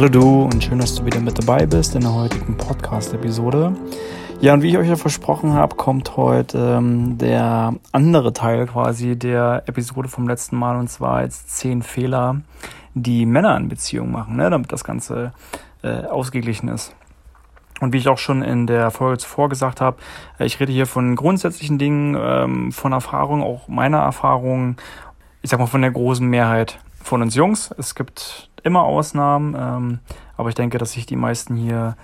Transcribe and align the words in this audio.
Hallo 0.00 0.08
du 0.08 0.42
und 0.44 0.64
schön, 0.64 0.78
dass 0.78 0.94
du 0.94 1.04
wieder 1.04 1.20
mit 1.20 1.38
dabei 1.38 1.66
bist 1.66 1.94
in 1.94 2.00
der 2.00 2.14
heutigen 2.14 2.56
Podcast-Episode. 2.56 3.74
Ja, 4.40 4.54
und 4.54 4.62
wie 4.62 4.70
ich 4.70 4.78
euch 4.78 4.88
ja 4.88 4.96
versprochen 4.96 5.52
habe, 5.52 5.76
kommt 5.76 6.16
heute 6.16 6.76
ähm, 6.78 7.18
der 7.18 7.74
andere 7.92 8.32
Teil 8.32 8.64
quasi 8.64 9.16
der 9.16 9.64
Episode 9.66 10.08
vom 10.08 10.26
letzten 10.26 10.56
Mal 10.56 10.78
und 10.78 10.88
zwar 10.88 11.20
jetzt 11.20 11.50
zehn 11.50 11.82
Fehler, 11.82 12.40
die 12.94 13.26
Männer 13.26 13.54
in 13.58 13.68
Beziehungen 13.68 14.10
machen, 14.10 14.36
ne, 14.36 14.48
damit 14.48 14.72
das 14.72 14.84
Ganze 14.84 15.34
äh, 15.82 16.06
ausgeglichen 16.06 16.70
ist. 16.70 16.96
Und 17.82 17.92
wie 17.92 17.98
ich 17.98 18.08
auch 18.08 18.16
schon 18.16 18.40
in 18.40 18.66
der 18.66 18.90
Folge 18.90 19.18
zuvor 19.18 19.50
gesagt 19.50 19.82
habe, 19.82 19.98
äh, 20.38 20.46
ich 20.46 20.58
rede 20.60 20.72
hier 20.72 20.86
von 20.86 21.14
grundsätzlichen 21.14 21.76
Dingen, 21.78 22.16
ähm, 22.18 22.72
von 22.72 22.92
Erfahrungen, 22.92 23.42
auch 23.42 23.68
meiner 23.68 23.98
Erfahrungen, 23.98 24.78
ich 25.42 25.50
sag 25.50 25.60
mal 25.60 25.66
von 25.66 25.82
der 25.82 25.90
großen 25.90 26.26
Mehrheit 26.26 26.78
von 27.02 27.22
uns 27.22 27.34
Jungs. 27.34 27.74
Es 27.78 27.94
gibt 27.94 28.50
immer 28.62 28.82
Ausnahmen, 28.82 29.56
ähm, 29.58 29.98
aber 30.36 30.48
ich 30.48 30.54
denke, 30.54 30.78
dass 30.78 30.92
sich 30.92 31.06
die 31.06 31.16
meisten 31.16 31.56
hier 31.56 31.96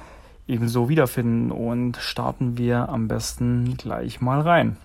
ebenso 0.47 0.89
wiederfinden 0.89 1.51
und 1.51 1.97
starten 1.97 2.57
wir 2.57 2.89
am 2.89 3.09
besten 3.09 3.77
gleich 3.77 4.21
mal 4.21 4.41
rein. 4.41 4.77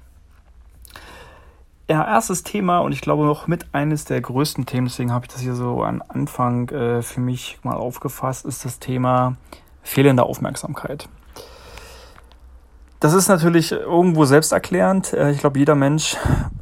Ja, 1.89 2.07
erstes 2.07 2.43
Thema 2.43 2.79
und 2.79 2.93
ich 2.93 3.01
glaube 3.01 3.29
auch 3.29 3.47
mit 3.47 3.65
eines 3.73 4.05
der 4.05 4.21
größten 4.21 4.65
Themen, 4.65 4.87
deswegen 4.87 5.11
habe 5.11 5.25
ich 5.25 5.31
das 5.33 5.41
hier 5.41 5.55
so 5.55 5.83
am 5.83 6.01
Anfang 6.07 6.69
äh, 6.69 7.01
für 7.01 7.19
mich 7.19 7.59
mal 7.63 7.75
aufgefasst, 7.75 8.45
ist 8.45 8.63
das 8.63 8.79
Thema 8.79 9.35
fehlende 9.83 10.23
Aufmerksamkeit. 10.23 11.09
Das 13.01 13.13
ist 13.13 13.27
natürlich 13.27 13.71
irgendwo 13.71 14.25
selbsterklärend. 14.25 15.11
Äh, 15.13 15.31
ich 15.31 15.39
glaube, 15.39 15.59
jeder 15.59 15.75
Mensch, 15.75 16.15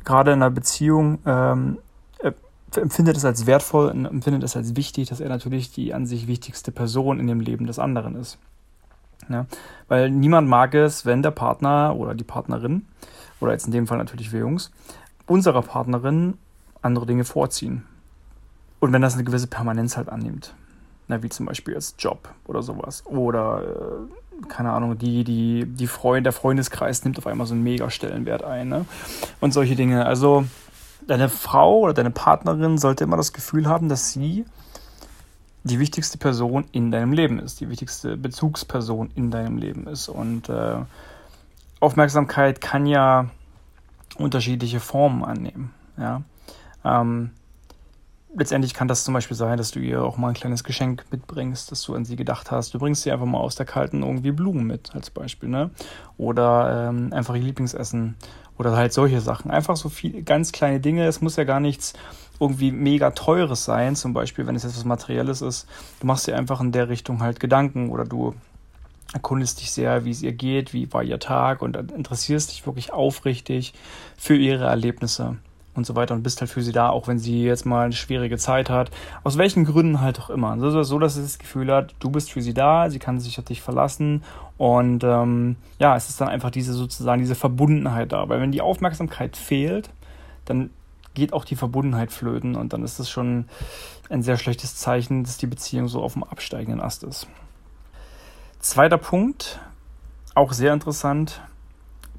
gerade 0.03 0.31
in 0.31 0.41
einer 0.41 0.49
Beziehung, 0.49 1.19
ähm, 1.25 1.77
äh, 1.77 1.88
empfindet 2.75 3.17
es 3.17 3.25
als 3.25 3.45
wertvoll 3.45 3.89
und 3.89 4.05
empfindet 4.05 4.43
es 4.43 4.55
als 4.55 4.75
wichtig, 4.75 5.09
dass 5.09 5.19
er 5.19 5.29
natürlich 5.29 5.71
die 5.71 5.93
an 5.93 6.05
sich 6.05 6.27
wichtigste 6.27 6.71
Person 6.71 7.19
in 7.19 7.27
dem 7.27 7.39
Leben 7.39 7.67
des 7.67 7.79
anderen 7.79 8.15
ist. 8.15 8.37
Ja? 9.29 9.45
Weil 9.87 10.09
niemand 10.09 10.47
mag 10.47 10.73
es, 10.73 11.05
wenn 11.05 11.21
der 11.21 11.31
Partner 11.31 11.95
oder 11.95 12.15
die 12.15 12.23
Partnerin, 12.23 12.85
oder 13.39 13.53
jetzt 13.53 13.65
in 13.65 13.71
dem 13.71 13.87
Fall 13.87 13.97
natürlich 13.97 14.31
wir 14.31 14.41
Jungs, 14.41 14.71
unserer 15.25 15.61
Partnerin 15.61 16.37
andere 16.81 17.05
Dinge 17.05 17.23
vorziehen. 17.23 17.85
Und 18.79 18.93
wenn 18.93 19.01
das 19.01 19.15
eine 19.15 19.23
gewisse 19.23 19.47
Permanenz 19.47 19.97
halt 19.97 20.09
annimmt. 20.09 20.53
Na, 21.07 21.21
wie 21.23 21.29
zum 21.29 21.47
Beispiel 21.47 21.75
als 21.75 21.95
Job 21.97 22.29
oder 22.45 22.61
sowas. 22.61 23.03
Oder, 23.05 23.63
äh, 23.63 24.45
keine 24.47 24.71
Ahnung, 24.71 24.97
die, 24.97 25.23
die, 25.23 25.65
die 25.65 25.87
Freund, 25.87 26.25
der 26.25 26.33
Freundeskreis 26.33 27.03
nimmt 27.03 27.17
auf 27.17 27.27
einmal 27.27 27.47
so 27.47 27.53
einen 27.53 27.63
Mega-Stellenwert 27.63 28.43
ein. 28.43 28.69
Ne? 28.69 28.85
Und 29.41 29.53
solche 29.53 29.75
Dinge. 29.75 30.05
Also, 30.05 30.45
deine 31.07 31.29
Frau 31.29 31.79
oder 31.79 31.93
deine 31.93 32.11
Partnerin 32.11 32.77
sollte 32.77 33.03
immer 33.03 33.17
das 33.17 33.33
Gefühl 33.33 33.67
haben, 33.67 33.89
dass 33.89 34.11
sie 34.11 34.45
die 35.63 35.79
wichtigste 35.79 36.17
Person 36.17 36.65
in 36.71 36.91
deinem 36.91 37.11
Leben 37.11 37.39
ist, 37.39 37.59
die 37.59 37.69
wichtigste 37.69 38.17
Bezugsperson 38.17 39.11
in 39.15 39.31
deinem 39.31 39.57
Leben 39.57 39.87
ist. 39.87 40.07
Und 40.07 40.49
äh, 40.49 40.77
Aufmerksamkeit 41.79 42.61
kann 42.61 42.85
ja 42.85 43.29
unterschiedliche 44.17 44.79
Formen 44.79 45.23
annehmen. 45.23 45.73
Ja? 45.97 46.21
Ähm, 46.83 47.31
letztendlich 48.35 48.73
kann 48.73 48.87
das 48.87 49.03
zum 49.03 49.13
Beispiel 49.13 49.35
sein, 49.35 49.57
dass 49.57 49.71
du 49.71 49.79
ihr 49.79 50.03
auch 50.03 50.17
mal 50.17 50.29
ein 50.29 50.33
kleines 50.33 50.63
Geschenk 50.63 51.05
mitbringst, 51.11 51.71
dass 51.71 51.81
du 51.83 51.95
an 51.95 52.05
sie 52.05 52.15
gedacht 52.15 52.51
hast. 52.51 52.73
Du 52.73 52.79
bringst 52.79 53.03
sie 53.03 53.11
einfach 53.11 53.25
mal 53.25 53.39
aus 53.39 53.55
der 53.55 53.65
kalten 53.65 54.03
irgendwie 54.03 54.31
Blumen 54.31 54.65
mit, 54.65 54.93
als 54.93 55.09
Beispiel, 55.09 55.49
ne? 55.49 55.71
Oder 56.17 56.89
ähm, 56.89 57.11
einfach 57.13 57.35
ihr 57.35 57.41
Lieblingsessen 57.41 58.15
oder 58.57 58.75
halt 58.75 58.93
solche 58.93 59.21
Sachen. 59.21 59.51
Einfach 59.51 59.77
so 59.77 59.89
viel, 59.89 60.21
ganz 60.23 60.51
kleine 60.51 60.79
Dinge. 60.79 61.05
Es 61.05 61.21
muss 61.21 61.37
ja 61.37 61.43
gar 61.43 61.59
nichts 61.59 61.93
irgendwie 62.39 62.71
mega 62.71 63.11
teures 63.11 63.65
sein, 63.65 63.95
zum 63.95 64.13
Beispiel, 64.13 64.47
wenn 64.47 64.55
es 64.55 64.63
jetzt 64.63 64.77
was 64.77 64.85
Materielles 64.85 65.41
ist. 65.41 65.67
Du 65.99 66.07
machst 66.07 66.27
dir 66.27 66.37
einfach 66.37 66.61
in 66.61 66.71
der 66.71 66.89
Richtung 66.89 67.21
halt 67.21 67.39
Gedanken 67.39 67.89
oder 67.89 68.05
du 68.05 68.35
erkundest 69.11 69.59
dich 69.59 69.71
sehr, 69.71 70.05
wie 70.05 70.11
es 70.11 70.21
ihr 70.21 70.33
geht, 70.33 70.71
wie 70.71 70.93
war 70.93 71.03
ihr 71.03 71.19
Tag 71.19 71.61
und 71.61 71.75
interessierst 71.75 72.51
dich 72.51 72.65
wirklich 72.65 72.93
aufrichtig 72.93 73.73
für 74.17 74.35
ihre 74.35 74.65
Erlebnisse 74.65 75.37
und 75.79 75.85
so 75.85 75.95
weiter 75.95 76.13
und 76.13 76.21
bist 76.21 76.39
halt 76.41 76.51
für 76.51 76.61
sie 76.61 76.71
da, 76.71 76.89
auch 76.89 77.07
wenn 77.07 77.17
sie 77.17 77.43
jetzt 77.43 77.65
mal 77.65 77.85
eine 77.85 77.93
schwierige 77.93 78.37
Zeit 78.37 78.69
hat. 78.69 78.91
Aus 79.23 79.37
welchen 79.37 79.65
Gründen 79.65 80.01
halt 80.01 80.19
auch 80.19 80.29
immer. 80.29 80.59
So, 80.59 80.83
so 80.83 80.99
dass 80.99 81.15
sie 81.15 81.21
das 81.21 81.39
Gefühl 81.39 81.73
hat, 81.73 81.95
du 81.99 82.11
bist 82.11 82.31
für 82.31 82.41
sie 82.41 82.53
da, 82.53 82.89
sie 82.89 82.99
kann 82.99 83.19
sich 83.19 83.39
auf 83.39 83.45
dich 83.45 83.61
verlassen 83.61 84.23
und 84.57 85.03
ähm, 85.03 85.55
ja, 85.79 85.95
es 85.95 86.09
ist 86.09 86.21
dann 86.21 86.27
einfach 86.27 86.51
diese 86.51 86.73
sozusagen 86.73 87.21
diese 87.21 87.35
Verbundenheit 87.35 88.11
da. 88.11 88.29
Weil 88.29 88.41
wenn 88.41 88.51
die 88.51 88.61
Aufmerksamkeit 88.61 89.35
fehlt, 89.35 89.89
dann 90.45 90.69
geht 91.13 91.33
auch 91.33 91.45
die 91.45 91.55
Verbundenheit 91.55 92.11
flöten 92.11 92.55
und 92.55 92.73
dann 92.73 92.83
ist 92.83 92.99
es 92.99 93.09
schon 93.09 93.45
ein 94.09 94.21
sehr 94.21 94.37
schlechtes 94.37 94.75
Zeichen, 94.75 95.23
dass 95.23 95.37
die 95.37 95.47
Beziehung 95.47 95.87
so 95.87 96.01
auf 96.01 96.13
dem 96.13 96.23
absteigenden 96.23 96.81
Ast 96.81 97.03
ist. 97.03 97.27
Zweiter 98.59 98.97
Punkt, 98.97 99.59
auch 100.35 100.53
sehr 100.53 100.73
interessant, 100.73 101.41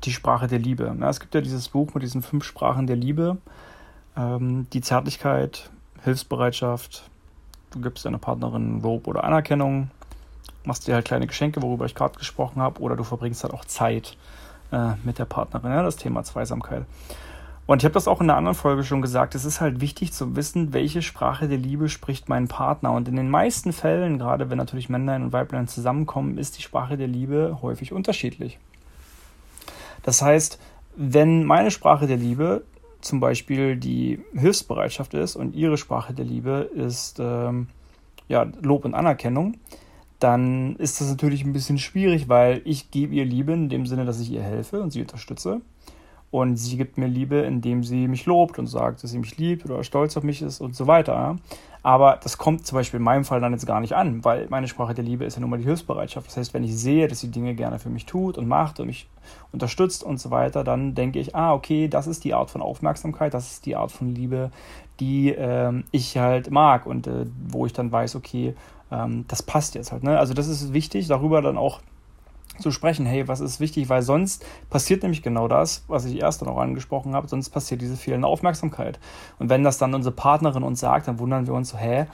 die 0.05 0.13
Sprache 0.13 0.47
der 0.47 0.59
Liebe. 0.59 0.95
Ja, 0.99 1.09
es 1.09 1.21
gibt 1.21 1.35
ja 1.35 1.41
dieses 1.41 1.69
Buch 1.69 1.95
mit 1.95 2.03
diesen 2.03 2.23
fünf 2.23 2.45
Sprachen 2.45 2.87
der 2.87 2.97
Liebe. 2.97 3.39
Ähm, 4.17 4.67
die 4.73 4.81
Zärtlichkeit, 4.81 5.71
Hilfsbereitschaft, 6.03 7.09
du 7.71 7.81
gibst 7.81 8.05
deiner 8.05 8.19
Partnerin 8.19 8.81
Lob 8.81 9.07
oder 9.07 9.25
Anerkennung, 9.25 9.91
machst 10.65 10.87
dir 10.87 10.95
halt 10.95 11.05
kleine 11.05 11.27
Geschenke, 11.27 11.63
worüber 11.63 11.87
ich 11.87 11.95
gerade 11.95 12.19
gesprochen 12.19 12.61
habe, 12.61 12.81
oder 12.81 12.97
du 12.97 13.05
verbringst 13.05 13.43
halt 13.45 13.55
auch 13.55 13.65
Zeit 13.65 14.17
äh, 14.73 14.93
mit 15.05 15.19
der 15.19 15.25
Partnerin. 15.25 15.71
Ja, 15.71 15.83
das 15.83 15.97
Thema 15.97 16.23
Zweisamkeit. 16.25 16.85
Und 17.67 17.83
ich 17.83 17.85
habe 17.85 17.95
das 17.95 18.09
auch 18.09 18.21
in 18.21 18.29
einer 18.29 18.37
anderen 18.37 18.57
Folge 18.57 18.83
schon 18.83 19.01
gesagt, 19.01 19.37
es 19.37 19.45
ist 19.45 19.61
halt 19.61 19.81
wichtig 19.81 20.13
zu 20.13 20.35
wissen, 20.35 20.73
welche 20.73 21.03
Sprache 21.03 21.47
der 21.47 21.59
Liebe 21.59 21.89
spricht 21.89 22.29
mein 22.29 22.49
Partner. 22.49 22.91
Und 22.91 23.07
in 23.07 23.15
den 23.15 23.31
meisten 23.31 23.73
Fällen, 23.73 24.19
gerade 24.19 24.51
wenn 24.51 24.59
natürlich 24.59 24.89
Männlein 24.89 25.23
und 25.23 25.33
Weiblein 25.33 25.69
zusammenkommen, 25.69 26.37
ist 26.37 26.59
die 26.59 26.63
Sprache 26.63 26.97
der 26.97 27.07
Liebe 27.07 27.59
häufig 27.63 27.93
unterschiedlich. 27.93 28.59
Das 30.03 30.23
heißt, 30.23 30.59
wenn 30.97 31.45
meine 31.45 31.71
Sprache 31.71 32.07
der 32.07 32.17
Liebe 32.17 32.65
zum 33.01 33.21
Beispiel 33.21 33.77
die 33.77 34.21
Hilfsbereitschaft 34.35 35.15
ist 35.15 35.37
und 35.37 35.55
ihre 35.55 35.79
Sprache 35.79 36.13
der 36.13 36.25
Liebe 36.25 36.71
ist 36.75 37.19
ähm, 37.19 37.69
ja, 38.29 38.47
Lob 38.63 38.85
und 38.85 38.95
Anerkennung, 38.95 39.57
dann 40.19 40.77
ist 40.77 41.01
das 41.01 41.09
natürlich 41.09 41.45
ein 41.45 41.53
bisschen 41.53 41.79
schwierig, 41.79 42.29
weil 42.29 42.61
ich 42.65 42.91
gebe 42.91 43.15
ihr 43.15 43.25
Liebe 43.25 43.53
in 43.53 43.69
dem 43.71 43.87
Sinne, 43.87 44.05
dass 44.05 44.21
ich 44.21 44.31
ihr 44.31 44.43
helfe 44.43 44.83
und 44.83 44.91
sie 44.91 45.01
unterstütze. 45.01 45.63
Und 46.31 46.57
sie 46.57 46.77
gibt 46.77 46.97
mir 46.97 47.09
Liebe, 47.09 47.37
indem 47.39 47.83
sie 47.83 48.07
mich 48.07 48.25
lobt 48.25 48.59
und 48.59 48.69
sagt, 48.69 49.03
dass 49.03 49.11
sie 49.11 49.19
mich 49.19 49.37
liebt 49.37 49.65
oder 49.65 49.83
stolz 49.83 50.17
auf 50.17 50.23
mich 50.23 50.43
ist 50.43 50.61
und 50.61 50.77
so 50.77 50.87
weiter. 50.87 51.37
Aber 51.83 52.21
das 52.23 52.39
kommt 52.39 52.67
zum 52.67 52.77
Beispiel 52.77 52.99
in 52.99 53.05
meinem 53.05 53.25
Fall 53.25 53.41
dann 53.41 53.53
jetzt 53.53 53.67
gar 53.67 53.81
nicht 53.81 53.95
an, 53.95 54.25
weil 54.25 54.47
meine 54.51 54.69
Sprache 54.69 54.95
der 54.95 55.03
Liebe 55.03 55.25
ist 55.25 55.35
ja 55.35 55.41
nun 55.41 55.51
mal 55.51 55.59
die 55.59 55.65
Hilfsbereitschaft. 55.65 56.27
Das 56.29 56.37
heißt, 56.37 56.55
wenn 56.55 56.63
ich 56.63 56.77
sehe, 56.77 57.09
dass 57.09 57.21
sie 57.21 57.31
Dinge 57.31 57.55
gerne 57.55 57.79
für 57.79 57.89
mich 57.89 58.07
tut 58.07 58.37
und 58.39 58.47
macht 58.47 58.79
und 58.81 58.87
mich 58.87 59.09
unterstützt 59.51 60.05
und 60.05 60.21
so 60.21 60.31
weiter, 60.31 60.63
dann 60.63 60.95
denke 60.95 61.19
ich, 61.19 61.35
ah, 61.35 61.55
okay, 61.55 61.89
das 61.89 62.07
ist 62.07 62.23
die 62.25 62.35
Art 62.35 62.51
von 62.51 62.61
Aufmerksamkeit, 62.61 63.33
das 63.33 63.53
ist 63.53 63.67
die 63.67 63.77
Art 63.77 63.91
von 63.91 64.15
Liebe, 64.15 64.51
die 65.01 65.31
ähm, 65.31 65.85
ich 65.91 66.19
halt 66.19 66.51
mag 66.51 66.87
und 66.87 67.07
äh, 67.07 67.25
wo 67.49 67.65
ich 67.65 67.73
dann 67.73 67.91
weiß, 67.91 68.15
okay, 68.15 68.55
ähm, 68.93 69.25
das 69.29 69.43
passt 69.43 69.75
jetzt 69.75 69.91
halt. 69.91 70.03
Ne? 70.03 70.19
Also 70.19 70.35
das 70.35 70.49
ist 70.49 70.75
wichtig, 70.75 71.09
darüber 71.09 71.41
dann 71.41 71.57
auch 71.57 71.81
zu 72.61 72.71
sprechen, 72.71 73.07
hey, 73.07 73.29
was 73.29 73.41
ist 73.41 73.61
wichtig, 73.61 73.89
weil 73.89 74.03
sonst 74.03 74.45
passiert 74.69 75.03
nämlich 75.03 75.23
genau 75.23 75.49
das, 75.49 75.85
was 75.89 76.05
ich 76.05 76.21
erst 76.21 76.47
auch 76.47 76.59
angesprochen 76.59 77.15
habe, 77.15 77.29
sonst 77.29 77.51
passiert 77.51 77.81
diese 77.81 77.97
fehlende 77.97 78.29
Aufmerksamkeit. 78.29 78.99
Und 79.39 79.49
wenn 79.49 79.65
das 79.65 79.79
dann 79.79 79.95
unsere 79.95 80.15
Partnerin 80.15 80.63
uns 80.63 80.81
sagt, 80.81 81.09
dann 81.09 81.19
wundern 81.19 81.47
wir 81.47 81.55
uns 81.55 81.71
so, 81.71 81.79
hä, 81.79 82.07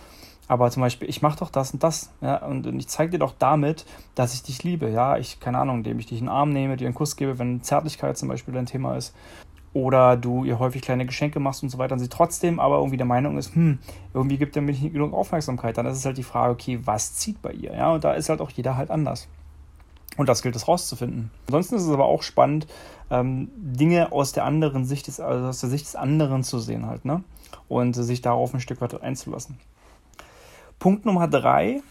aber 0.49 0.71
zum 0.71 0.81
Beispiel, 0.83 1.09
ich 1.09 1.23
mache 1.23 1.41
doch 1.41 1.51
das 1.51 1.73
und 1.73 1.83
das, 1.83 2.13
ja, 2.21 2.37
und 2.45 2.67
ich 2.67 2.89
zeige 2.89 3.13
dir 3.13 3.19
doch 3.19 3.35
damit, 3.39 3.85
dass 4.15 4.35
ich 4.35 4.43
dich 4.43 4.63
liebe, 4.63 4.89
ja, 4.89 5.17
ich, 5.17 5.41
keine 5.41 5.59
Ahnung, 5.59 5.79
indem 5.79 5.99
ich 5.99 6.07
dich 6.07 6.21
in 6.21 6.27
den 6.27 6.33
Arm 6.33 6.53
nehme, 6.53 6.77
dir 6.77 6.87
einen 6.87 6.95
Kuss 6.95 7.17
gebe, 7.17 7.39
wenn 7.39 7.63
Zärtlichkeit 7.63 8.17
zum 8.17 8.29
Beispiel 8.29 8.55
dein 8.55 8.67
Thema 8.67 8.97
ist, 8.97 9.15
oder 9.73 10.17
du 10.17 10.45
ihr 10.45 10.59
häufig 10.59 10.81
kleine 10.81 11.05
Geschenke 11.05 11.39
machst 11.39 11.63
und 11.63 11.69
so 11.69 11.77
weiter 11.77 11.93
und 11.93 11.99
sie 11.99 12.09
trotzdem 12.09 12.61
aber 12.61 12.77
irgendwie 12.77 12.97
der 12.97 13.07
Meinung 13.07 13.37
ist, 13.37 13.55
hm, 13.55 13.79
irgendwie 14.15 14.39
gibt 14.39 14.57
er 14.57 14.63
mir 14.63 14.73
nicht 14.73 14.93
genug 14.93 15.13
Aufmerksamkeit, 15.13 15.77
dann 15.77 15.85
ist 15.85 15.99
es 15.99 16.07
halt 16.07 16.17
die 16.17 16.23
Frage, 16.23 16.53
okay, 16.53 16.81
was 16.85 17.15
zieht 17.15 17.43
bei 17.43 17.53
ihr, 17.53 17.75
ja, 17.75 17.93
und 17.93 18.05
da 18.05 18.15
ist 18.15 18.29
halt 18.29 18.41
auch 18.41 18.51
jeder 18.51 18.77
halt 18.77 18.91
anders. 18.91 19.29
Und 20.17 20.29
das 20.29 20.43
gilt 20.43 20.57
es 20.57 20.67
rauszufinden. 20.67 21.31
Ansonsten 21.47 21.77
ist 21.77 21.83
es 21.83 21.91
aber 21.91 22.07
auch 22.07 22.23
spannend, 22.23 22.67
ähm, 23.11 23.51
Dinge 23.57 24.13
aus 24.13 24.33
der 24.33 24.45
anderen 24.45 24.85
Sicht 24.85 25.07
des, 25.09 25.21
also 25.21 25.47
aus 25.47 25.61
der 25.61 25.69
Sicht 25.69 25.87
des 25.87 25.97
anderen 25.97 26.43
zu 26.43 26.59
sehen 26.59 26.87
halt, 26.87 27.05
ne? 27.05 27.23
Und 27.69 27.95
sich 27.95 28.23
darauf 28.23 28.55
ein 28.55 28.61
Stück 28.61 28.81
weit 28.81 29.01
einzulassen. 29.01 29.59
Punkt 30.79 31.05
Nummer 31.05 31.29
drei, 31.29 31.83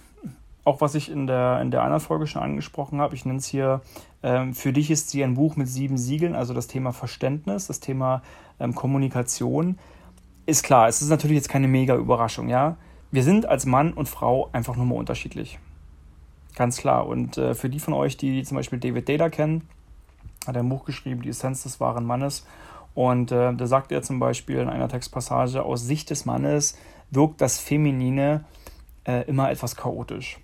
auch 0.63 0.81
was 0.81 0.95
ich 0.95 1.11
in 1.11 1.27
der, 1.27 1.61
in 1.61 1.71
der 1.71 1.83
anderen 1.83 2.01
Folge 2.01 2.27
schon 2.27 2.41
angesprochen 2.41 2.99
habe, 2.99 3.15
ich 3.15 3.25
nenne 3.25 3.37
es 3.37 3.45
hier, 3.45 3.81
ähm, 4.23 4.53
für 4.53 4.73
dich 4.73 4.89
ist 4.89 5.09
sie 5.09 5.23
ein 5.23 5.35
Buch 5.35 5.55
mit 5.55 5.67
sieben 5.67 5.97
Siegeln, 5.97 6.35
also 6.35 6.53
das 6.53 6.67
Thema 6.67 6.91
Verständnis, 6.91 7.67
das 7.67 7.79
Thema 7.79 8.23
ähm, 8.59 8.73
Kommunikation. 8.73 9.77
Ist 10.47 10.63
klar, 10.63 10.87
es 10.87 11.01
ist 11.01 11.09
natürlich 11.09 11.35
jetzt 11.35 11.49
keine 11.49 11.67
mega 11.67 11.95
Überraschung, 11.95 12.49
ja. 12.49 12.77
Wir 13.11 13.23
sind 13.23 13.45
als 13.45 13.65
Mann 13.65 13.93
und 13.93 14.09
Frau 14.09 14.49
einfach 14.51 14.75
nur 14.75 14.85
mal 14.85 14.95
unterschiedlich. 14.95 15.59
Ganz 16.55 16.77
klar. 16.77 17.07
Und 17.07 17.37
äh, 17.37 17.53
für 17.53 17.69
die 17.69 17.79
von 17.79 17.93
euch, 17.93 18.17
die 18.17 18.43
zum 18.43 18.55
Beispiel 18.55 18.79
David 18.79 19.09
Data 19.09 19.29
kennen, 19.29 19.67
hat 20.47 20.55
er 20.55 20.63
ein 20.63 20.69
Buch 20.69 20.85
geschrieben, 20.85 21.21
Die 21.21 21.29
Essenz 21.29 21.63
des 21.63 21.79
wahren 21.79 22.05
Mannes. 22.05 22.45
Und 22.93 23.31
äh, 23.31 23.53
da 23.53 23.67
sagt 23.67 23.91
er 23.91 24.01
zum 24.01 24.19
Beispiel 24.19 24.57
in 24.57 24.69
einer 24.69 24.87
Textpassage, 24.87 25.63
aus 25.63 25.83
Sicht 25.85 26.09
des 26.09 26.25
Mannes 26.25 26.77
wirkt 27.11 27.41
das 27.41 27.59
Feminine 27.59 28.45
äh, 29.05 29.27
immer 29.27 29.51
etwas 29.51 29.75
chaotisch. 29.75 30.39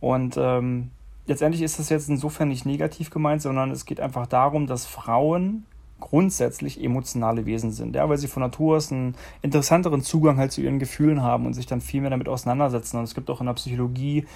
Und 0.00 0.36
ähm, 0.36 0.90
letztendlich 1.26 1.62
ist 1.62 1.78
das 1.78 1.88
jetzt 1.90 2.08
insofern 2.08 2.48
nicht 2.48 2.66
negativ 2.66 3.10
gemeint, 3.10 3.40
sondern 3.40 3.70
es 3.70 3.84
geht 3.84 4.00
einfach 4.00 4.26
darum, 4.26 4.66
dass 4.66 4.84
Frauen 4.84 5.64
grundsätzlich 6.00 6.82
emotionale 6.82 7.46
Wesen 7.46 7.70
sind, 7.70 7.94
ja, 7.94 8.08
weil 8.08 8.18
sie 8.18 8.26
von 8.26 8.42
Natur 8.42 8.76
aus 8.76 8.90
einen 8.90 9.14
interessanteren 9.40 10.02
Zugang 10.02 10.38
halt 10.38 10.50
zu 10.50 10.60
ihren 10.60 10.80
Gefühlen 10.80 11.22
haben 11.22 11.46
und 11.46 11.54
sich 11.54 11.66
dann 11.66 11.80
viel 11.80 12.00
mehr 12.00 12.10
damit 12.10 12.28
auseinandersetzen. 12.28 12.98
Und 12.98 13.04
es 13.04 13.14
gibt 13.14 13.30
auch 13.30 13.40
in 13.40 13.46
der 13.46 13.54
Psychologie 13.54 14.26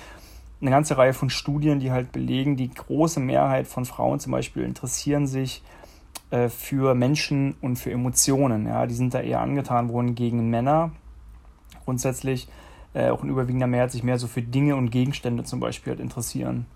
eine 0.67 0.75
ganze 0.75 0.99
Reihe 0.99 1.13
von 1.13 1.31
Studien, 1.31 1.79
die 1.79 1.93
halt 1.93 2.11
belegen, 2.11 2.57
die 2.57 2.71
große 2.71 3.21
Mehrheit 3.21 3.69
von 3.69 3.85
Frauen 3.85 4.19
zum 4.19 4.33
Beispiel 4.33 4.65
interessieren 4.65 5.27
sich 5.27 5.63
äh, 6.31 6.49
für 6.49 6.95
Menschen 6.95 7.55
und 7.61 7.77
für 7.77 7.93
Emotionen. 7.93 8.67
Ja, 8.67 8.87
die 8.87 8.95
sind 8.95 9.15
da 9.15 9.21
eher 9.21 9.41
angetan, 9.41 9.89
wohingegen 9.89 10.51
Männer 10.51 10.91
grundsätzlich 11.85 12.49
äh, 12.95 13.11
auch 13.11 13.23
in 13.23 13.31
überwiegender 13.31 13.69
Mehrheit 13.69 13.93
sich 13.93 14.03
mehr 14.03 14.19
so 14.19 14.27
für 14.27 14.43
Dinge 14.43 14.75
und 14.75 14.91
Gegenstände 14.91 15.45
zum 15.45 15.61
Beispiel 15.61 15.93
halt 15.93 16.01
interessieren. 16.01 16.67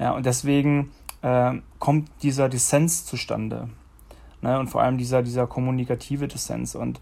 Ja, 0.00 0.12
und 0.12 0.26
deswegen 0.26 0.90
äh, 1.22 1.54
kommt 1.78 2.10
dieser 2.22 2.48
Dissens 2.48 3.04
zustande. 3.06 3.68
Ne? 4.42 4.58
Und 4.58 4.68
vor 4.68 4.82
allem 4.82 4.98
dieser, 4.98 5.22
dieser 5.22 5.46
kommunikative 5.46 6.26
Dissens. 6.26 6.74
Und 6.74 7.00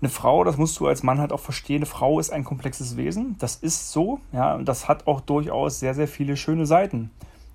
eine 0.00 0.08
Frau, 0.08 0.44
das 0.44 0.56
musst 0.56 0.78
du 0.80 0.86
als 0.86 1.02
Mann 1.02 1.18
halt 1.18 1.32
auch 1.32 1.40
verstehen, 1.40 1.76
eine 1.76 1.86
Frau 1.86 2.18
ist 2.20 2.30
ein 2.30 2.44
komplexes 2.44 2.96
Wesen. 2.96 3.36
Das 3.38 3.56
ist 3.56 3.92
so, 3.92 4.20
ja, 4.32 4.54
und 4.54 4.66
das 4.66 4.88
hat 4.88 5.06
auch 5.06 5.20
durchaus 5.20 5.80
sehr, 5.80 5.94
sehr 5.94 6.08
viele 6.08 6.36
schöne 6.36 6.66
Seiten, 6.66 7.10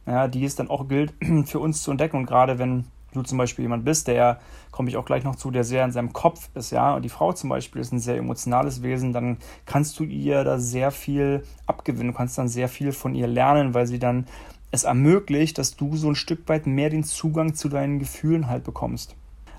ja, 0.05 0.27
die 0.27 0.45
es 0.45 0.55
dann 0.55 0.69
auch 0.69 0.87
gilt 0.87 1.13
für 1.45 1.59
uns 1.59 1.81
zu 1.81 1.91
entdecken. 1.91 2.17
Und 2.17 2.25
gerade 2.25 2.59
wenn 2.59 2.85
du 3.13 3.23
zum 3.23 3.37
Beispiel 3.37 3.63
jemand 3.63 3.85
bist, 3.85 4.07
der, 4.07 4.39
komme 4.71 4.89
ich 4.89 4.97
auch 4.97 5.05
gleich 5.05 5.23
noch 5.23 5.35
zu, 5.35 5.51
der 5.51 5.63
sehr 5.63 5.85
in 5.85 5.91
seinem 5.91 6.13
Kopf 6.13 6.49
ist, 6.53 6.71
ja, 6.71 6.95
und 6.95 7.03
die 7.03 7.09
Frau 7.09 7.33
zum 7.33 7.49
Beispiel 7.49 7.81
ist 7.81 7.93
ein 7.93 7.99
sehr 7.99 8.17
emotionales 8.17 8.83
Wesen, 8.83 9.13
dann 9.13 9.37
kannst 9.65 9.99
du 9.99 10.03
ihr 10.03 10.43
da 10.43 10.59
sehr 10.59 10.91
viel 10.91 11.43
abgewinnen, 11.65 12.11
du 12.11 12.17
kannst 12.17 12.37
dann 12.37 12.49
sehr 12.49 12.67
viel 12.67 12.91
von 12.91 13.15
ihr 13.15 13.27
lernen, 13.27 13.73
weil 13.73 13.87
sie 13.87 13.99
dann 13.99 14.27
es 14.71 14.83
ermöglicht, 14.83 15.57
dass 15.57 15.75
du 15.75 15.95
so 15.95 16.09
ein 16.09 16.15
Stück 16.15 16.47
weit 16.49 16.67
mehr 16.67 16.89
den 16.89 17.03
Zugang 17.03 17.55
zu 17.55 17.69
deinen 17.69 17.99
Gefühlen 17.99 18.47
halt 18.47 18.63
bekommst. 18.63 19.15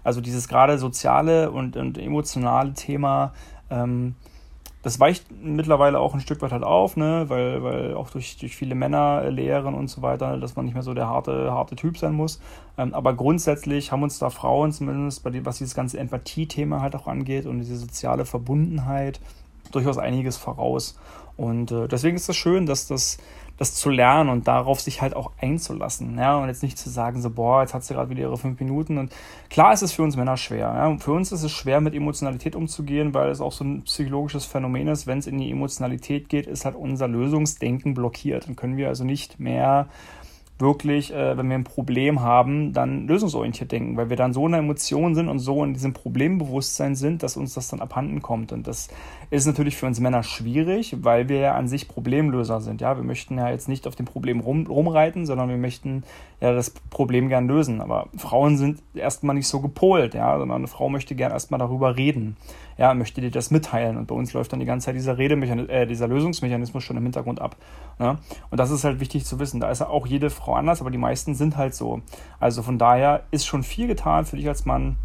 Also 0.07 0.21
dieses 0.21 0.47
gerade 0.47 0.79
soziale 0.79 1.51
und, 1.51 1.77
und 1.77 1.99
emotionale 1.99 2.75
Thema, 2.75 3.33
ähm, 3.71 4.15
das 4.85 5.01
weicht 5.01 5.27
mittlerweile 5.43 5.99
auch 5.99 6.15
ein 6.15 6.21
Stück 6.21 6.41
weit 6.43 6.53
halt 6.53 6.63
auf, 6.63 6.97
ne? 6.97 7.25
weil, 7.27 7.65
weil 7.65 7.95
auch 7.95 8.09
durch, 8.11 8.37
durch 8.37 8.55
viele 8.55 8.77
Männer 8.77 9.29
lehren 9.33 9.75
und 9.75 9.89
so 9.89 10.03
weiter, 10.03 10.39
dass 10.39 10.55
man 10.55 10.65
nicht 10.65 10.75
mehr 10.75 10.85
so 10.85 10.95
der 10.95 11.09
harte, 11.09 11.51
harte 11.51 11.75
Typ 11.75 11.99
sein 11.99 12.13
muss. 12.13 12.41
Ähm, 12.79 12.95
aber 12.95 13.15
grundsätzlich 13.15 13.91
haben 13.91 14.05
uns 14.05 14.21
da 14.21 14.31
Frauen 14.31 14.71
zumindest, 14.71 15.25
bei 15.25 15.31
dem, 15.31 15.45
was 15.45 15.59
dieses 15.59 15.75
ganze 15.75 15.99
Empathie-Thema 15.99 16.81
halt 16.81 16.95
auch 16.95 17.09
angeht 17.09 17.47
und 17.47 17.59
diese 17.59 17.77
soziale 17.77 18.27
Verbundenheit, 18.27 19.19
durchaus 19.73 19.99
einiges 19.99 20.37
voraus. 20.37 20.99
Und 21.37 21.71
äh, 21.71 21.89
deswegen 21.89 22.17
ist 22.17 22.29
es 22.29 22.37
schön, 22.37 22.67
dass 22.67 22.87
das 22.87 23.19
das 23.59 23.75
zu 23.75 23.89
lernen 23.89 24.29
und 24.29 24.49
darauf 24.49 24.81
sich 24.81 25.01
halt 25.01 25.17
auch 25.17 25.33
einzulassen. 25.41 26.19
Ja, 26.19 26.37
und 26.37 26.49
jetzt 26.49 26.63
nicht 26.63 26.79
zu 26.79 26.91
sagen, 26.91 27.23
so, 27.23 27.31
boah, 27.31 27.63
jetzt 27.63 27.75
hat 27.75 27.85
sie 27.85 27.95
gerade 27.95 28.11
wieder 28.11 28.23
ihre 28.23 28.37
fünf 28.37 28.61
Minuten. 28.61 28.99
Und 28.99 29.13
klar 29.49 29.73
ist 29.73 29.83
es 29.83 29.93
für 29.93 30.03
uns 30.03 30.17
Männer 30.17 30.37
schwer. 30.37 30.73
Ja? 30.75 30.97
Für 30.99 31.13
uns 31.13 31.33
ist 31.33 31.43
es 31.43 31.53
schwer, 31.53 31.81
mit 31.81 31.95
Emotionalität 31.95 32.55
umzugehen, 32.55 33.15
weil 33.15 33.31
es 33.31 33.41
auch 33.41 33.53
so 33.53 33.65
ein 33.65 33.83
psychologisches 33.83 34.45
Phänomen 34.45 34.89
ist. 34.89 35.07
Wenn 35.07 35.19
es 35.19 35.27
in 35.27 35.39
die 35.39 35.51
Emotionalität 35.51 36.29
geht, 36.29 36.47
ist 36.47 36.65
halt 36.65 36.77
unser 36.77 37.09
Lösungsdenken 37.09 37.95
blockiert. 37.95 38.47
Dann 38.47 38.57
können 38.57 38.77
wir 38.77 38.89
also 38.89 39.05
nicht 39.05 39.41
mehr 39.41 39.89
wirklich, 40.59 41.13
äh, 41.13 41.37
wenn 41.37 41.49
wir 41.49 41.57
ein 41.57 41.65
Problem 41.65 42.21
haben, 42.21 42.73
dann 42.73 43.07
lösungsorientiert 43.07 43.73
denken, 43.73 43.97
weil 43.97 44.09
wir 44.09 44.17
dann 44.17 44.33
so 44.33 44.47
in 44.47 44.53
der 44.53 44.61
Emotion 44.61 45.15
sind 45.15 45.29
und 45.29 45.39
so 45.39 45.63
in 45.63 45.75
diesem 45.75 45.93
Problembewusstsein 45.93 46.95
sind, 46.95 47.23
dass 47.23 47.37
uns 47.37 47.55
das 47.55 47.69
dann 47.69 47.81
abhanden 47.81 48.23
kommt. 48.23 48.53
Und 48.53 48.67
das 48.67 48.89
ist 49.31 49.47
natürlich 49.47 49.77
für 49.77 49.87
uns 49.87 50.01
Männer 50.01 50.23
schwierig, 50.23 50.97
weil 51.03 51.29
wir 51.29 51.39
ja 51.39 51.55
an 51.55 51.69
sich 51.69 51.89
Problemlöser 51.89 52.61
sind. 52.61 52.81
Ja, 52.81 52.97
wir 52.97 53.05
möchten 53.05 53.37
ja 53.37 53.51
jetzt 53.51 53.69
nicht 53.69 53.87
auf 53.87 53.97
dem 53.97 54.07
Problem 54.07 54.41
rum, 54.41 54.67
rumreiten, 54.67 55.27
sondern 55.27 55.49
wir 55.49 55.59
möchten 55.59 56.05
ja 56.41 56.53
das 56.53 56.71
Problem 56.71 57.29
gern 57.29 57.49
lösen. 57.49 57.81
Aber 57.81 58.09
Frauen 58.17 58.57
sind 58.57 58.83
erstmal 58.95 59.35
nicht 59.35 59.49
so 59.49 59.61
gepolt, 59.61 60.15
ja, 60.15 60.39
sondern 60.39 60.59
eine 60.59 60.69
Frau 60.69 60.89
möchte 60.89 61.15
gern 61.15 61.33
erstmal 61.33 61.59
darüber 61.59 61.97
reden 61.97 62.37
ja, 62.79 62.93
möchte 62.95 63.21
dir 63.21 63.31
das 63.31 63.51
mitteilen. 63.51 63.97
Und 63.97 64.07
bei 64.07 64.15
uns 64.15 64.33
läuft 64.33 64.53
dann 64.53 64.61
die 64.61 64.67
ganze 64.67 64.87
Zeit 64.87 64.97
dieser 64.97 65.19
Redemechanismus, 65.19 65.75
äh, 65.75 65.87
dieser 65.87 66.09
Lösungsmechanismus 66.09 66.83
schon 66.85 66.97
im 66.97 67.03
Hintergrund 67.05 67.41
ab. 67.41 67.57
Ne? 67.99 68.19
Und 68.51 68.59
das 68.59 68.71
ist 68.71 68.85
halt 68.85 69.01
wichtig 69.01 69.25
zu 69.25 69.39
wissen. 69.39 69.61
Da 69.61 69.71
ist 69.71 69.81
ja 69.81 69.89
auch 69.89 70.07
jede 70.07 70.31
Frau 70.31 70.46
anders, 70.55 70.81
aber 70.81 70.91
die 70.91 70.99
meisten 70.99 71.35
sind 71.35 71.57
halt 71.57 71.75
so. 71.75 72.03
Also 72.39 72.63
von 72.63 72.79
daher 72.79 73.25
ist 73.31 73.47
schon 73.47 73.63
viel 73.63 73.87
getan 73.87 74.25
für 74.25 74.37
dich 74.37 74.49
als 74.49 74.65
Mann, 74.65 74.97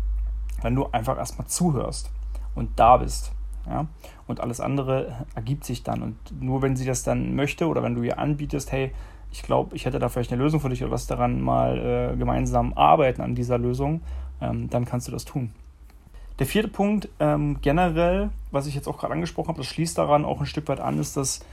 wenn 0.61 0.75
du 0.75 0.87
einfach 0.91 1.17
erstmal 1.17 1.47
zuhörst 1.47 2.11
und 2.55 2.79
da 2.79 2.97
bist. 2.97 3.31
Ja? 3.67 3.87
Und 4.27 4.39
alles 4.39 4.59
andere 4.59 5.25
ergibt 5.35 5.65
sich 5.65 5.83
dann. 5.83 6.01
Und 6.01 6.17
nur 6.41 6.61
wenn 6.61 6.75
sie 6.75 6.85
das 6.85 7.03
dann 7.03 7.35
möchte 7.35 7.67
oder 7.67 7.83
wenn 7.83 7.95
du 7.95 8.03
ihr 8.03 8.19
anbietest, 8.19 8.71
hey, 8.71 8.91
ich 9.31 9.43
glaube, 9.43 9.75
ich 9.75 9.85
hätte 9.85 9.99
da 9.99 10.09
vielleicht 10.09 10.31
eine 10.31 10.41
Lösung 10.41 10.59
für 10.59 10.69
dich 10.69 10.83
oder 10.83 10.91
was 10.91 11.07
daran 11.07 11.41
mal 11.41 11.77
äh, 12.13 12.17
gemeinsam 12.17 12.73
arbeiten 12.73 13.21
an 13.21 13.35
dieser 13.35 13.57
Lösung, 13.57 14.01
ähm, 14.41 14.69
dann 14.69 14.85
kannst 14.85 15.07
du 15.07 15.11
das 15.11 15.25
tun. 15.25 15.53
Der 16.39 16.47
vierte 16.47 16.69
Punkt 16.69 17.07
ähm, 17.19 17.59
generell, 17.61 18.29
was 18.51 18.67
ich 18.67 18.75
jetzt 18.75 18.87
auch 18.87 18.97
gerade 18.97 19.13
angesprochen 19.13 19.49
habe, 19.49 19.59
das 19.59 19.67
schließt 19.67 19.97
daran 19.97 20.25
auch 20.25 20.39
ein 20.39 20.45
Stück 20.45 20.67
weit 20.67 20.79
an, 20.79 20.99
ist, 20.99 21.15
dass 21.15 21.45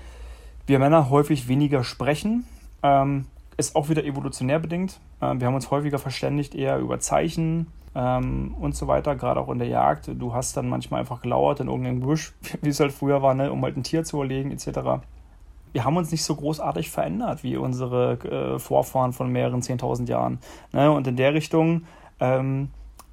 wir 0.66 0.78
Männer 0.78 1.10
häufig 1.10 1.46
weniger 1.46 1.84
sprechen. 1.84 2.44
Ähm, 2.82 3.26
ist 3.58 3.76
auch 3.76 3.90
wieder 3.90 4.04
evolutionär 4.04 4.58
bedingt. 4.58 5.00
Ähm, 5.20 5.40
wir 5.40 5.46
haben 5.46 5.54
uns 5.54 5.70
häufiger 5.70 5.98
verständigt 5.98 6.54
eher 6.54 6.78
über 6.78 7.00
Zeichen 7.00 7.66
ähm, 7.94 8.54
und 8.58 8.74
so 8.74 8.86
weiter, 8.86 9.16
gerade 9.16 9.40
auch 9.40 9.50
in 9.50 9.58
der 9.58 9.68
Jagd. 9.68 10.10
Du 10.18 10.32
hast 10.32 10.56
dann 10.56 10.68
manchmal 10.68 11.00
einfach 11.00 11.20
gelauert 11.20 11.60
in 11.60 11.68
irgendeinem 11.68 12.00
Busch, 12.00 12.32
wie 12.62 12.70
es 12.70 12.80
halt 12.80 12.92
früher 12.92 13.20
war, 13.20 13.34
ne, 13.34 13.52
um 13.52 13.62
halt 13.62 13.76
ein 13.76 13.82
Tier 13.82 14.04
zu 14.04 14.22
erlegen 14.22 14.52
etc. 14.52 15.02
Wir 15.72 15.84
haben 15.84 15.96
uns 15.96 16.10
nicht 16.10 16.24
so 16.24 16.34
großartig 16.34 16.90
verändert 16.90 17.42
wie 17.42 17.56
unsere 17.58 18.12
äh, 18.54 18.58
Vorfahren 18.58 19.12
von 19.12 19.30
mehreren 19.30 19.60
10.000 19.60 20.08
Jahren. 20.08 20.38
Ne? 20.72 20.90
Und 20.90 21.06
in 21.06 21.16
der 21.16 21.34
Richtung 21.34 21.82
ähm, 22.20 22.70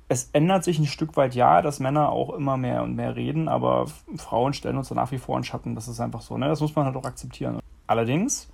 es 0.08 0.30
ändert 0.34 0.64
sich 0.64 0.78
ein 0.78 0.86
Stück 0.86 1.18
weit, 1.18 1.34
ja, 1.34 1.62
dass 1.64 1.80
Männer 1.80 2.12
auch 2.12 2.34
immer 2.36 2.58
mehr 2.58 2.84
und 2.84 2.96
mehr 2.96 3.16
reden, 3.16 3.48
aber 3.48 3.88
Frauen 4.18 4.54
stellen 4.54 4.78
uns 4.78 4.92
nach 4.92 5.12
wie 5.12 5.18
vor 5.18 5.36
in 5.38 5.44
Schatten. 5.44 5.74
Das 5.74 5.88
ist 5.88 6.00
einfach 6.00 6.22
so. 6.22 6.38
Ne? 6.38 6.48
Das 6.48 6.62
muss 6.62 6.76
man 6.76 6.86
halt 6.86 6.96
auch 6.96 7.06
akzeptieren. 7.06 7.60
Allerdings, 7.88 8.48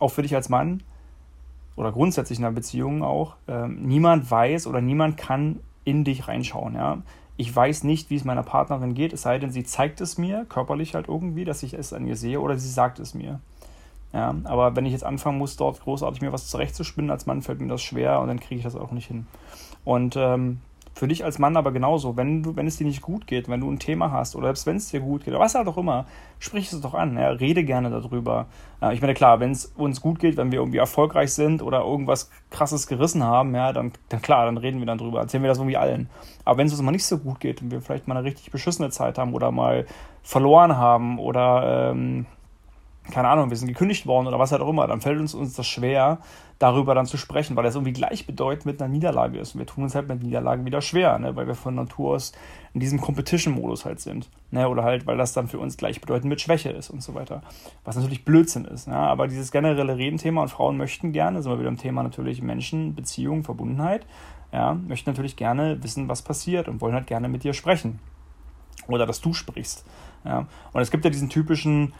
auch 0.00 0.08
für 0.08 0.22
dich 0.22 0.34
als 0.34 0.48
Mann 0.48 0.82
oder 1.80 1.92
grundsätzlich 1.92 2.38
in 2.38 2.44
einer 2.44 2.54
Beziehung 2.54 3.02
auch, 3.02 3.36
äh, 3.48 3.66
niemand 3.66 4.30
weiß 4.30 4.66
oder 4.66 4.82
niemand 4.82 5.16
kann 5.16 5.60
in 5.84 6.04
dich 6.04 6.28
reinschauen. 6.28 6.74
Ja? 6.74 6.98
Ich 7.38 7.54
weiß 7.54 7.84
nicht, 7.84 8.10
wie 8.10 8.16
es 8.16 8.24
meiner 8.24 8.42
Partnerin 8.42 8.94
geht, 8.94 9.14
es 9.14 9.22
sei 9.22 9.38
denn, 9.38 9.50
sie 9.50 9.64
zeigt 9.64 10.02
es 10.02 10.18
mir, 10.18 10.44
körperlich 10.44 10.94
halt 10.94 11.08
irgendwie, 11.08 11.46
dass 11.46 11.62
ich 11.62 11.72
es 11.72 11.94
an 11.94 12.06
ihr 12.06 12.16
sehe, 12.16 12.40
oder 12.40 12.58
sie 12.58 12.68
sagt 12.68 12.98
es 12.98 13.14
mir. 13.14 13.40
Ja, 14.12 14.34
aber 14.44 14.76
wenn 14.76 14.86
ich 14.86 14.92
jetzt 14.92 15.04
anfangen 15.04 15.38
muss, 15.38 15.56
dort 15.56 15.80
großartig 15.80 16.20
mir 16.20 16.32
was 16.32 16.48
zurechtzuspinnen 16.48 17.10
als 17.10 17.26
Mann, 17.26 17.42
fällt 17.42 17.60
mir 17.60 17.68
das 17.68 17.80
schwer 17.80 18.20
und 18.20 18.28
dann 18.28 18.40
kriege 18.40 18.58
ich 18.58 18.64
das 18.64 18.76
auch 18.76 18.90
nicht 18.90 19.06
hin. 19.06 19.26
Und 19.84 20.16
ähm, 20.18 20.60
für 20.94 21.08
dich 21.08 21.24
als 21.24 21.38
Mann 21.38 21.56
aber 21.56 21.72
genauso. 21.72 22.16
Wenn, 22.16 22.42
du, 22.42 22.56
wenn 22.56 22.66
es 22.66 22.76
dir 22.76 22.86
nicht 22.86 23.00
gut 23.00 23.26
geht, 23.26 23.48
wenn 23.48 23.60
du 23.60 23.70
ein 23.70 23.78
Thema 23.78 24.10
hast 24.10 24.36
oder 24.36 24.48
selbst 24.48 24.66
wenn 24.66 24.76
es 24.76 24.90
dir 24.90 25.00
gut 25.00 25.24
geht, 25.24 25.34
was 25.34 25.54
halt 25.54 25.66
auch 25.68 25.78
immer, 25.78 26.06
sprich 26.38 26.72
es 26.72 26.80
doch 26.80 26.94
an. 26.94 27.16
Ja, 27.16 27.30
rede 27.30 27.64
gerne 27.64 27.90
darüber. 27.90 28.46
Ja, 28.80 28.92
ich 28.92 29.00
meine, 29.00 29.14
klar, 29.14 29.40
wenn 29.40 29.52
es 29.52 29.66
uns 29.66 30.00
gut 30.00 30.18
geht, 30.18 30.36
wenn 30.36 30.52
wir 30.52 30.58
irgendwie 30.58 30.78
erfolgreich 30.78 31.32
sind 31.32 31.62
oder 31.62 31.80
irgendwas 31.80 32.30
krasses 32.50 32.86
gerissen 32.86 33.22
haben, 33.22 33.54
ja, 33.54 33.72
dann, 33.72 33.92
dann 34.08 34.20
klar, 34.20 34.46
dann 34.46 34.56
reden 34.58 34.80
wir 34.80 34.86
dann 34.86 34.98
drüber. 34.98 35.20
Erzählen 35.20 35.42
wir 35.42 35.48
das 35.48 35.58
irgendwie 35.58 35.76
allen. 35.76 36.08
Aber 36.44 36.58
wenn 36.58 36.66
es 36.66 36.72
uns 36.72 36.82
mal 36.82 36.90
nicht 36.90 37.06
so 37.06 37.18
gut 37.18 37.40
geht 37.40 37.62
und 37.62 37.70
wir 37.70 37.80
vielleicht 37.80 38.08
mal 38.08 38.16
eine 38.16 38.26
richtig 38.26 38.50
beschissene 38.50 38.90
Zeit 38.90 39.18
haben 39.18 39.34
oder 39.34 39.50
mal 39.50 39.86
verloren 40.22 40.76
haben 40.76 41.18
oder 41.18 41.92
ähm, 41.92 42.26
keine 43.10 43.28
Ahnung, 43.28 43.50
wir 43.50 43.56
sind 43.56 43.68
gekündigt 43.68 44.06
worden 44.06 44.26
oder 44.26 44.38
was 44.38 44.52
halt 44.52 44.62
auch 44.62 44.68
immer, 44.68 44.86
dann 44.86 45.00
fällt 45.00 45.18
uns, 45.18 45.34
uns 45.34 45.54
das 45.54 45.66
schwer, 45.66 46.18
darüber 46.58 46.94
dann 46.94 47.06
zu 47.06 47.16
sprechen, 47.16 47.56
weil 47.56 47.64
das 47.64 47.74
irgendwie 47.74 47.94
gleichbedeutend 47.94 48.66
mit 48.66 48.80
einer 48.80 48.92
Niederlage 48.92 49.38
ist. 49.38 49.54
Und 49.54 49.60
wir 49.60 49.66
tun 49.66 49.84
uns 49.84 49.94
halt 49.94 50.08
mit 50.08 50.22
Niederlagen 50.22 50.66
wieder 50.66 50.82
schwer, 50.82 51.18
ne? 51.18 51.34
weil 51.34 51.46
wir 51.46 51.54
von 51.54 51.74
Natur 51.74 52.14
aus 52.14 52.32
in 52.74 52.80
diesem 52.80 53.00
Competition-Modus 53.00 53.86
halt 53.86 54.00
sind. 54.00 54.28
Ne? 54.50 54.68
Oder 54.68 54.84
halt, 54.84 55.06
weil 55.06 55.16
das 55.16 55.32
dann 55.32 55.48
für 55.48 55.58
uns 55.58 55.78
gleichbedeutend 55.78 56.28
mit 56.28 56.40
Schwäche 56.40 56.68
ist 56.68 56.90
und 56.90 57.02
so 57.02 57.14
weiter. 57.14 57.42
Was 57.84 57.96
natürlich 57.96 58.26
Blödsinn 58.26 58.66
ist. 58.66 58.88
Ne? 58.88 58.96
Aber 58.96 59.26
dieses 59.26 59.50
generelle 59.50 59.96
Redenthema 59.96 60.42
und 60.42 60.48
Frauen 60.48 60.76
möchten 60.76 61.12
gerne, 61.12 61.42
sind 61.42 61.50
wir 61.50 61.58
wieder 61.58 61.70
im 61.70 61.78
Thema 61.78 62.02
natürlich 62.02 62.42
Menschen, 62.42 62.94
Beziehung, 62.94 63.42
Verbundenheit, 63.42 64.04
ja, 64.52 64.74
möchten 64.74 65.08
natürlich 65.08 65.36
gerne 65.36 65.82
wissen, 65.82 66.08
was 66.08 66.22
passiert 66.22 66.68
und 66.68 66.80
wollen 66.80 66.94
halt 66.94 67.06
gerne 67.06 67.28
mit 67.28 67.44
dir 67.44 67.54
sprechen. 67.54 68.00
Oder 68.88 69.06
dass 69.06 69.20
du 69.20 69.32
sprichst. 69.32 69.86
Ja? 70.24 70.46
Und 70.72 70.82
es 70.82 70.90
gibt 70.90 71.04
ja 71.04 71.10
diesen 71.10 71.30
typischen 71.30 71.94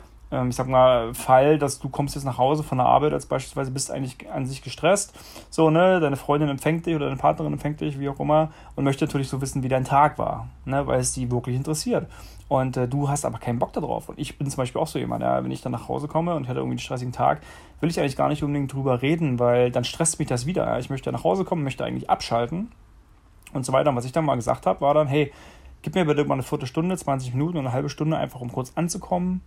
ich 0.48 0.54
sag 0.54 0.68
mal, 0.68 1.12
Fall, 1.12 1.58
dass 1.58 1.80
du 1.80 1.88
kommst 1.88 2.14
jetzt 2.14 2.24
nach 2.24 2.38
Hause 2.38 2.62
von 2.62 2.78
der 2.78 2.86
Arbeit 2.86 3.12
als 3.12 3.26
beispielsweise 3.26 3.72
bist 3.72 3.90
eigentlich 3.90 4.30
an 4.30 4.46
sich 4.46 4.62
gestresst, 4.62 5.12
so, 5.50 5.70
ne, 5.70 5.98
deine 5.98 6.16
Freundin 6.16 6.48
empfängt 6.48 6.86
dich 6.86 6.94
oder 6.94 7.06
deine 7.06 7.18
Partnerin 7.18 7.52
empfängt 7.52 7.80
dich, 7.80 7.98
wie 7.98 8.08
auch 8.08 8.20
immer, 8.20 8.50
und 8.76 8.84
möchte 8.84 9.04
natürlich 9.04 9.28
so 9.28 9.40
wissen, 9.40 9.62
wie 9.64 9.68
dein 9.68 9.84
Tag 9.84 10.18
war, 10.18 10.48
ne, 10.64 10.86
weil 10.86 11.00
es 11.00 11.12
die 11.12 11.30
wirklich 11.30 11.56
interessiert. 11.56 12.06
Und 12.50 12.76
äh, 12.76 12.88
du 12.88 13.08
hast 13.08 13.24
aber 13.24 13.38
keinen 13.38 13.60
Bock 13.60 13.72
darauf. 13.72 14.08
Und 14.08 14.18
ich 14.18 14.36
bin 14.36 14.50
zum 14.50 14.56
Beispiel 14.56 14.80
auch 14.80 14.88
so 14.88 14.98
jemand, 14.98 15.22
ja, 15.22 15.42
wenn 15.44 15.52
ich 15.52 15.62
dann 15.62 15.70
nach 15.70 15.88
Hause 15.88 16.08
komme 16.08 16.34
und 16.34 16.42
ich 16.42 16.48
hatte 16.48 16.58
irgendwie 16.58 16.74
einen 16.74 16.80
stressigen 16.80 17.12
Tag, 17.12 17.42
will 17.80 17.88
ich 17.88 18.00
eigentlich 18.00 18.16
gar 18.16 18.28
nicht 18.28 18.42
unbedingt 18.42 18.72
drüber 18.72 19.02
reden, 19.02 19.38
weil 19.38 19.70
dann 19.70 19.84
stresst 19.84 20.18
mich 20.18 20.26
das 20.26 20.46
wieder. 20.46 20.66
Ja. 20.66 20.78
Ich 20.80 20.90
möchte 20.90 21.12
nach 21.12 21.22
Hause 21.22 21.44
kommen, 21.44 21.62
möchte 21.62 21.84
eigentlich 21.84 22.10
abschalten 22.10 22.72
und 23.52 23.64
so 23.64 23.72
weiter. 23.72 23.90
Und 23.90 23.96
was 23.96 24.04
ich 24.04 24.10
dann 24.10 24.24
mal 24.24 24.34
gesagt 24.34 24.66
habe, 24.66 24.80
war 24.80 24.94
dann, 24.94 25.06
hey, 25.06 25.32
gib 25.82 25.94
mir 25.94 26.04
bitte 26.04 26.24
mal 26.24 26.34
eine 26.34 26.42
Viertelstunde, 26.42 26.96
20 26.96 27.34
Minuten 27.34 27.56
und 27.56 27.66
eine 27.66 27.72
halbe 27.72 27.88
Stunde 27.88 28.16
einfach, 28.16 28.40
um 28.40 28.50
kurz 28.50 28.72
anzukommen, 28.74 29.42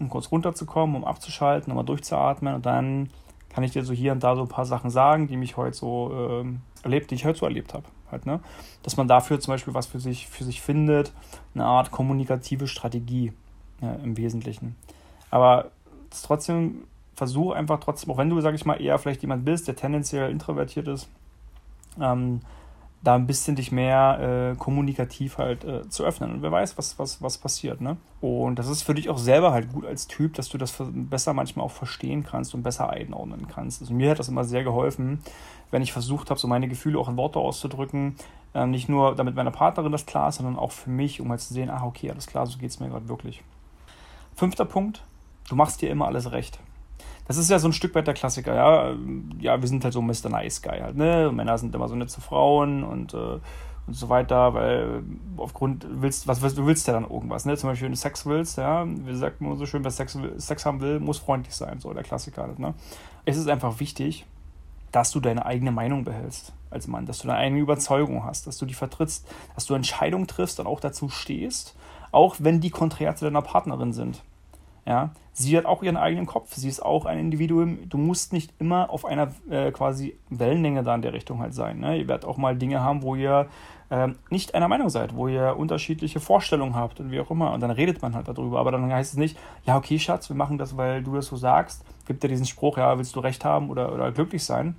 um 0.00 0.08
kurz 0.08 0.32
runterzukommen, 0.32 0.96
um 0.96 1.04
abzuschalten, 1.04 1.70
nochmal 1.70 1.84
durchzuatmen 1.84 2.54
und 2.54 2.66
dann 2.66 3.10
kann 3.50 3.64
ich 3.64 3.72
dir 3.72 3.84
so 3.84 3.92
hier 3.92 4.12
und 4.12 4.22
da 4.22 4.36
so 4.36 4.42
ein 4.42 4.48
paar 4.48 4.64
Sachen 4.64 4.90
sagen, 4.90 5.26
die 5.26 5.36
mich 5.36 5.56
heute 5.56 5.76
so 5.76 6.42
äh, 6.44 6.84
erlebt, 6.84 7.10
die 7.10 7.16
ich 7.16 7.24
heute 7.24 7.38
so 7.38 7.46
erlebt 7.46 7.74
habe. 7.74 7.84
Halt, 8.10 8.26
ne? 8.26 8.40
Dass 8.82 8.96
man 8.96 9.08
dafür 9.08 9.38
zum 9.40 9.54
Beispiel 9.54 9.74
was 9.74 9.86
für 9.86 10.00
sich, 10.00 10.26
für 10.28 10.44
sich 10.44 10.60
findet, 10.60 11.12
eine 11.54 11.64
Art 11.64 11.90
kommunikative 11.90 12.66
Strategie 12.66 13.32
ja, 13.80 13.92
im 13.94 14.16
Wesentlichen. 14.16 14.76
Aber 15.30 15.70
trotzdem 16.10 16.84
versuch 17.14 17.52
einfach 17.52 17.80
trotzdem, 17.80 18.10
auch 18.10 18.18
wenn 18.18 18.30
du, 18.30 18.40
sag 18.40 18.54
ich 18.54 18.64
mal, 18.64 18.80
eher 18.80 18.98
vielleicht 18.98 19.22
jemand 19.22 19.44
bist, 19.44 19.68
der 19.68 19.76
tendenziell 19.76 20.30
introvertiert 20.30 20.88
ist, 20.88 21.08
ähm, 22.00 22.40
da 23.02 23.14
ein 23.14 23.26
bisschen 23.26 23.56
dich 23.56 23.72
mehr 23.72 24.52
äh, 24.52 24.56
kommunikativ 24.56 25.38
halt 25.38 25.64
äh, 25.64 25.88
zu 25.88 26.04
öffnen. 26.04 26.32
Und 26.32 26.42
wer 26.42 26.52
weiß, 26.52 26.76
was, 26.76 26.98
was, 26.98 27.22
was 27.22 27.38
passiert. 27.38 27.80
Ne? 27.80 27.96
Und 28.20 28.58
das 28.58 28.68
ist 28.68 28.82
für 28.82 28.94
dich 28.94 29.08
auch 29.08 29.16
selber 29.16 29.52
halt 29.52 29.72
gut 29.72 29.86
als 29.86 30.06
Typ, 30.06 30.34
dass 30.34 30.50
du 30.50 30.58
das 30.58 30.74
besser 30.78 31.32
manchmal 31.32 31.64
auch 31.64 31.70
verstehen 31.70 32.24
kannst 32.24 32.54
und 32.54 32.62
besser 32.62 32.90
einordnen 32.90 33.48
kannst. 33.48 33.80
Also 33.80 33.94
mir 33.94 34.10
hat 34.10 34.18
das 34.18 34.28
immer 34.28 34.44
sehr 34.44 34.64
geholfen, 34.64 35.22
wenn 35.70 35.82
ich 35.82 35.92
versucht 35.92 36.28
habe, 36.28 36.38
so 36.38 36.46
meine 36.46 36.68
Gefühle 36.68 36.98
auch 36.98 37.08
in 37.08 37.16
Worte 37.16 37.38
auszudrücken. 37.38 38.16
Ähm, 38.52 38.70
nicht 38.70 38.88
nur 38.88 39.14
damit 39.14 39.34
meiner 39.34 39.52
Partnerin 39.52 39.92
das 39.92 40.04
klar 40.04 40.28
ist, 40.28 40.36
sondern 40.36 40.58
auch 40.58 40.72
für 40.72 40.90
mich, 40.90 41.20
um 41.20 41.30
halt 41.30 41.40
zu 41.40 41.54
sehen, 41.54 41.70
ah, 41.70 41.84
okay, 41.84 42.10
alles 42.10 42.26
klar, 42.26 42.46
so 42.46 42.58
geht 42.58 42.70
es 42.70 42.80
mir 42.80 42.88
gerade 42.88 43.08
wirklich. 43.08 43.42
Fünfter 44.36 44.64
Punkt, 44.64 45.02
du 45.48 45.56
machst 45.56 45.80
dir 45.80 45.90
immer 45.90 46.06
alles 46.06 46.32
recht 46.32 46.60
das 47.26 47.36
ist 47.36 47.50
ja 47.50 47.58
so 47.58 47.68
ein 47.68 47.72
Stück 47.72 47.94
weit 47.94 48.06
der 48.06 48.14
Klassiker, 48.14 48.54
ja. 48.54 48.94
Ja, 49.38 49.60
wir 49.60 49.68
sind 49.68 49.84
halt 49.84 49.94
so 49.94 50.02
Mr. 50.02 50.28
Nice 50.28 50.62
Guy 50.62 50.80
halt, 50.80 50.96
ne? 50.96 51.30
Männer 51.32 51.58
sind 51.58 51.74
immer 51.74 51.88
so 51.88 51.94
nett 51.94 52.10
zu 52.10 52.20
Frauen 52.20 52.82
und, 52.84 53.14
äh, 53.14 53.38
und 53.86 53.94
so 53.94 54.08
weiter, 54.08 54.54
weil 54.54 55.02
aufgrund 55.36 55.86
willst, 55.90 56.26
was, 56.26 56.42
was 56.42 56.54
du 56.54 56.66
willst 56.66 56.86
ja 56.86 56.92
dann 56.92 57.08
irgendwas, 57.08 57.44
ne? 57.44 57.56
Zum 57.56 57.70
Beispiel, 57.70 57.86
wenn 57.86 57.92
du 57.92 57.98
Sex 57.98 58.26
willst, 58.26 58.58
ja, 58.58 58.84
wir 58.86 59.16
sagen 59.16 59.36
immer 59.40 59.56
so 59.56 59.66
schön, 59.66 59.84
wer 59.84 59.90
Sex, 59.90 60.18
Sex 60.36 60.66
haben 60.66 60.80
will, 60.80 61.00
muss 61.00 61.18
freundlich 61.18 61.54
sein, 61.54 61.80
so 61.80 61.92
der 61.92 62.02
Klassiker 62.02 62.42
halt, 62.42 62.58
ne? 62.58 62.74
Es 63.24 63.36
ist 63.36 63.48
einfach 63.48 63.80
wichtig, 63.80 64.26
dass 64.92 65.10
du 65.12 65.20
deine 65.20 65.46
eigene 65.46 65.70
Meinung 65.70 66.04
behältst 66.04 66.52
als 66.70 66.86
Mann, 66.86 67.06
dass 67.06 67.18
du 67.18 67.28
deine 67.28 67.38
eigene 67.38 67.60
Überzeugung 67.60 68.24
hast, 68.24 68.46
dass 68.46 68.58
du 68.58 68.66
die 68.66 68.74
vertrittst, 68.74 69.26
dass 69.54 69.66
du 69.66 69.74
Entscheidungen 69.74 70.26
triffst 70.26 70.60
und 70.60 70.66
auch 70.66 70.80
dazu 70.80 71.08
stehst, 71.08 71.76
auch 72.12 72.36
wenn 72.38 72.60
die 72.60 72.70
konträr 72.70 73.14
zu 73.16 73.24
deiner 73.24 73.42
Partnerin 73.42 73.92
sind. 73.92 74.22
Ja, 74.86 75.10
sie 75.32 75.56
hat 75.56 75.66
auch 75.66 75.82
ihren 75.82 75.96
eigenen 75.96 76.26
Kopf, 76.26 76.54
sie 76.54 76.68
ist 76.68 76.80
auch 76.80 77.04
ein 77.04 77.18
Individuum. 77.18 77.88
Du 77.88 77.98
musst 77.98 78.32
nicht 78.32 78.52
immer 78.58 78.90
auf 78.90 79.04
einer 79.04 79.28
äh, 79.50 79.70
quasi 79.72 80.16
Wellenlänge 80.30 80.82
da 80.82 80.94
in 80.94 81.02
der 81.02 81.12
Richtung 81.12 81.40
halt 81.40 81.54
sein. 81.54 81.80
Ne? 81.80 81.98
Ihr 81.98 82.08
werdet 82.08 82.24
auch 82.24 82.36
mal 82.36 82.56
Dinge 82.56 82.80
haben, 82.82 83.02
wo 83.02 83.14
ihr 83.14 83.48
äh, 83.90 84.08
nicht 84.30 84.54
einer 84.54 84.68
Meinung 84.68 84.88
seid, 84.88 85.14
wo 85.14 85.28
ihr 85.28 85.56
unterschiedliche 85.56 86.20
Vorstellungen 86.20 86.74
habt 86.74 87.00
und 87.00 87.10
wie 87.10 87.20
auch 87.20 87.30
immer. 87.30 87.52
Und 87.52 87.60
dann 87.60 87.70
redet 87.70 88.00
man 88.00 88.14
halt 88.14 88.28
darüber. 88.28 88.58
Aber 88.58 88.72
dann 88.72 88.90
heißt 88.90 89.12
es 89.12 89.18
nicht, 89.18 89.36
ja, 89.66 89.76
okay, 89.76 89.98
Schatz, 89.98 90.28
wir 90.28 90.36
machen 90.36 90.58
das, 90.58 90.76
weil 90.76 91.02
du 91.02 91.14
das 91.14 91.26
so 91.26 91.36
sagst. 91.36 91.84
Gibt 92.06 92.22
ja 92.22 92.28
diesen 92.28 92.46
Spruch, 92.46 92.78
ja, 92.78 92.96
willst 92.96 93.14
du 93.16 93.20
recht 93.20 93.44
haben 93.44 93.68
oder, 93.68 93.92
oder 93.92 94.10
glücklich 94.12 94.44
sein? 94.44 94.76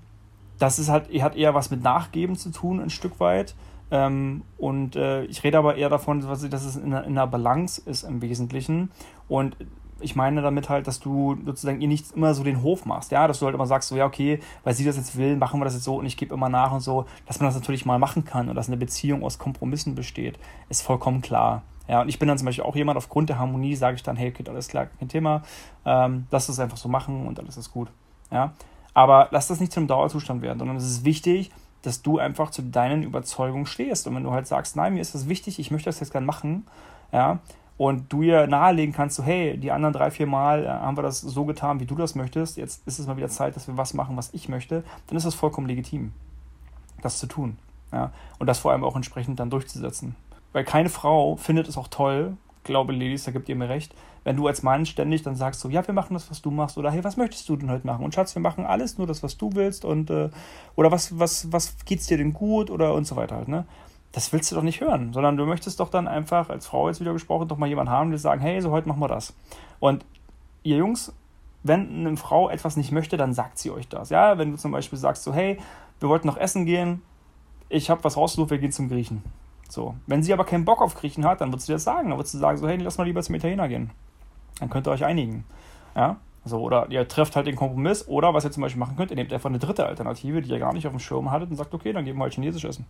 Das 0.58 0.80
ist 0.80 0.90
halt, 0.90 1.10
hat 1.22 1.36
eher 1.36 1.54
was 1.54 1.72
mit 1.72 1.84
Nachgeben 1.84 2.36
zu 2.36 2.52
tun, 2.52 2.80
ein 2.80 2.90
Stück 2.90 3.20
weit. 3.20 3.56
Ähm, 3.92 4.44
und 4.58 4.96
äh, 4.96 5.26
ich 5.26 5.44
rede 5.44 5.58
aber 5.58 5.76
eher 5.76 5.90
davon, 5.90 6.22
dass 6.22 6.44
es 6.44 6.76
in 6.78 6.94
einer 6.94 7.28
Balance 7.28 7.82
ist 7.86 8.04
im 8.04 8.22
Wesentlichen. 8.22 8.92
Und 9.28 9.58
ich 10.02 10.16
meine 10.16 10.42
damit 10.42 10.70
halt, 10.70 10.88
dass 10.88 11.00
du 11.00 11.38
sozusagen 11.46 11.82
ihr 11.82 11.88
nicht 11.88 12.12
immer 12.12 12.34
so 12.34 12.44
den 12.44 12.62
Hof 12.64 12.86
machst, 12.86 13.12
ja, 13.12 13.28
dass 13.28 13.40
du 13.40 13.46
halt 13.46 13.56
immer 13.56 13.66
sagst, 13.66 13.90
so, 13.90 13.96
ja, 13.96 14.06
okay, 14.06 14.40
weil 14.64 14.74
sie 14.74 14.86
das 14.86 14.98
jetzt 14.98 15.18
will, 15.18 15.38
machen 15.38 15.60
wir 15.60 15.66
das 15.66 15.74
jetzt 15.74 15.84
so 15.84 15.96
und 15.96 16.06
ich 16.06 16.18
gebe 16.18 16.34
immer 16.34 16.50
nach 16.50 16.72
und 16.72 16.82
so, 16.82 17.06
dass 17.26 17.40
man 17.40 17.48
das 17.48 17.56
natürlich 17.56 17.86
mal 17.86 18.00
machen 18.00 18.26
kann 18.26 18.50
und 18.50 18.56
dass 18.56 18.68
eine 18.68 18.78
Beziehung 18.78 19.24
aus 19.24 19.38
Kompromissen 19.40 19.96
besteht, 19.96 20.40
ist 20.70 20.82
vollkommen 20.82 21.22
klar. 21.22 21.64
Ja, 21.88 22.02
und 22.02 22.10
ich 22.10 22.20
bin 22.20 22.28
dann 22.28 22.38
zum 22.38 22.46
Beispiel 22.46 22.64
auch 22.64 22.76
jemand, 22.76 22.98
aufgrund 22.98 23.30
der 23.30 23.40
Harmonie 23.40 23.76
sage 23.76 23.96
ich 23.96 24.04
dann, 24.04 24.16
hey, 24.16 24.30
okay, 24.30 24.44
alles 24.48 24.68
klar, 24.68 24.88
kein 25.00 25.10
Thema, 25.10 25.44
ähm, 25.86 26.28
lass 26.32 26.48
das 26.48 26.60
einfach 26.60 26.78
so 26.78 26.88
machen 26.90 27.28
und 27.28 27.40
alles 27.40 27.58
ist 27.58 27.72
gut. 27.72 27.90
Ja, 28.32 28.54
aber 28.94 29.28
lass 29.32 29.48
das 29.48 29.60
nicht 29.60 29.72
zu 29.72 29.80
einem 29.80 29.88
Dauerzustand 29.88 30.42
werden, 30.42 30.60
sondern 30.60 30.78
es 30.78 30.86
ist 30.86 31.06
wichtig, 31.06 31.52
dass 31.82 32.02
du 32.02 32.20
einfach 32.20 32.52
zu 32.52 32.62
deinen 32.62 33.04
Überzeugungen 33.04 33.66
stehst. 33.66 34.08
Und 34.08 34.16
wenn 34.16 34.24
du 34.24 34.32
halt 34.32 34.48
sagst, 34.48 34.76
nein, 34.76 34.94
mir 34.94 35.02
ist 35.02 35.16
das 35.16 35.28
wichtig, 35.28 35.60
ich 35.60 35.72
möchte 35.72 35.90
das 35.90 36.00
jetzt 36.00 36.12
gerne 36.12 36.28
machen, 36.28 36.68
ja, 37.12 37.40
und 37.82 38.14
du 38.14 38.22
ihr 38.22 38.46
nahelegen 38.46 38.94
kannst, 38.94 39.16
so 39.16 39.24
hey, 39.24 39.58
die 39.58 39.72
anderen 39.72 39.92
drei, 39.92 40.12
vier 40.12 40.28
Mal 40.28 40.66
äh, 40.66 40.68
haben 40.68 40.96
wir 40.96 41.02
das 41.02 41.20
so 41.20 41.46
getan, 41.46 41.80
wie 41.80 41.88
du 41.88 41.96
das 41.96 42.14
möchtest, 42.14 42.58
jetzt 42.58 42.86
ist 42.86 43.00
es 43.00 43.08
mal 43.08 43.18
wieder 43.18 43.28
Zeit, 43.28 43.56
dass 43.56 43.68
wir 43.68 43.76
was 43.76 43.96
machen, 43.96 44.16
was 44.18 44.32
ich 44.36 44.50
möchte, 44.50 44.84
dann 45.08 45.18
ist 45.18 45.26
das 45.26 45.34
vollkommen 45.34 45.66
legitim, 45.66 46.12
das 47.02 47.18
zu 47.18 47.26
tun. 47.26 47.58
Ja? 47.92 48.12
Und 48.38 48.46
das 48.46 48.60
vor 48.60 48.72
allem 48.72 48.84
auch 48.84 48.96
entsprechend 48.96 49.40
dann 49.40 49.50
durchzusetzen. 49.50 50.16
Weil 50.54 50.64
keine 50.64 50.90
Frau 50.90 51.38
findet 51.38 51.68
es 51.68 51.76
auch 51.76 51.88
toll, 51.88 52.38
glaube 52.64 52.94
Ladies, 52.94 53.24
da 53.24 53.32
gibt 53.32 53.50
ihr 53.50 53.56
mir 53.56 53.70
recht, 53.70 53.96
wenn 54.26 54.36
du 54.36 54.46
als 54.46 54.62
Mann 54.62 54.86
ständig 54.86 55.24
dann 55.24 55.36
sagst 55.36 55.60
so, 55.60 55.68
ja, 55.68 55.88
wir 55.88 55.96
machen 55.96 56.14
das, 56.14 56.30
was 56.30 56.44
du 56.44 56.52
machst, 56.52 56.78
oder 56.78 56.92
hey, 56.92 57.04
was 57.04 57.18
möchtest 57.18 57.50
du 57.50 57.56
denn 57.56 57.72
heute 57.72 57.88
machen? 57.88 58.06
Und 58.06 58.14
Schatz, 58.14 58.36
wir 58.36 58.44
machen 58.44 58.64
alles, 58.64 59.00
nur 59.00 59.08
das, 59.08 59.24
was 59.24 59.38
du 59.38 59.56
willst, 59.56 59.86
und 59.86 60.12
äh, 60.12 60.30
oder 60.76 60.92
was, 60.92 61.18
was, 61.18 61.52
was 61.52 61.78
geht's 61.84 62.06
dir 62.06 62.20
denn 62.20 62.34
gut 62.34 62.70
oder 62.70 62.94
und 62.94 63.08
so 63.08 63.16
weiter 63.16 63.38
halt, 63.38 63.48
ne? 63.48 63.66
Das 64.12 64.34
willst 64.34 64.52
du 64.52 64.56
doch 64.56 64.64
nicht 64.64 64.82
hören, 64.82 65.14
sondern 65.14 65.38
du 65.38 65.46
möchtest 65.46 65.80
doch 65.80 65.90
dann 65.90 66.08
einfach, 66.08 66.50
als 66.50 66.68
Frau 66.68 66.88
jetzt 66.88 67.00
wieder 67.00 67.14
gesprochen, 67.14 67.48
doch 67.48 67.58
mal 67.58 67.68
jemanden 67.68 67.92
haben, 67.92 68.10
der 68.10 68.20
sagen, 68.20 68.42
hey, 68.42 68.62
so 68.62 68.72
heute 68.72 68.88
machen 68.88 69.00
wir 69.00 69.08
das. 69.08 69.34
Und 69.80 70.06
ihr 70.64 70.78
Jungs, 70.78 71.14
wenn 71.64 72.06
eine 72.06 72.18
Frau 72.18 72.50
etwas 72.50 72.76
nicht 72.76 72.92
möchte, 72.92 73.18
dann 73.18 73.34
sagt 73.34 73.58
sie 73.58 73.72
euch 73.72 73.88
das. 73.88 74.10
Ja, 74.10 74.38
wenn 74.38 74.52
du 74.52 74.58
zum 74.58 74.72
Beispiel 74.72 75.00
sagst, 75.00 75.24
so, 75.24 75.34
hey, 75.34 75.60
wir 76.00 76.10
wollten 76.10 76.28
noch 76.28 76.38
essen 76.38 76.66
gehen, 76.66 77.02
ich 77.70 77.90
habe 77.90 78.04
was 78.04 78.18
rausgesucht, 78.18 78.52
wir 78.52 78.58
gehen 78.58 78.72
zum 78.72 78.90
Griechen. 78.90 79.24
So. 79.70 79.96
Wenn 80.08 80.24
sie 80.24 80.34
aber 80.34 80.44
keinen 80.44 80.66
Bock 80.66 80.82
auf 80.82 80.96
Griechen 80.96 81.26
hat, 81.26 81.40
dann 81.40 81.52
wird 81.52 81.62
sie 81.62 81.72
das 81.72 81.86
sagen. 81.86 82.10
Dann 82.10 82.18
wird 82.18 82.28
sie 82.28 82.38
sagen, 82.38 82.58
so, 82.58 82.68
hey, 82.68 82.78
lass 82.78 82.98
mal 82.98 83.06
lieber 83.06 83.22
zum 83.22 83.36
Italiener 83.36 83.70
gehen. 83.70 83.92
Dann 84.60 84.70
könnt 84.70 84.88
ihr 84.88 84.92
euch 84.92 85.06
einigen. 85.06 85.46
Ja, 85.96 86.18
so, 86.44 86.60
oder 86.60 86.90
ihr 86.90 87.08
trefft 87.08 87.36
halt 87.36 87.48
den 87.48 87.56
Kompromiss, 87.56 88.08
oder 88.08 88.34
was 88.34 88.44
ihr 88.44 88.52
zum 88.52 88.62
Beispiel 88.62 88.80
machen 88.80 88.98
könnt, 88.98 89.12
ihr 89.12 89.16
nehmt 89.16 89.32
einfach 89.32 89.50
eine 89.50 89.60
dritte 89.60 89.86
Alternative, 89.86 90.42
die 90.42 90.50
ihr 90.50 90.60
gar 90.60 90.74
nicht 90.74 90.88
auf 90.88 90.94
dem 90.94 91.00
Schirm 91.00 91.32
hattet 91.32 91.52
und 91.52 91.56
sagt, 91.56 91.74
okay, 91.74 91.94
dann 91.94 92.04
gehen 92.04 92.18
wir 92.18 92.24
halt 92.24 92.34
Chinesisch 92.34 92.66
essen. 92.66 92.86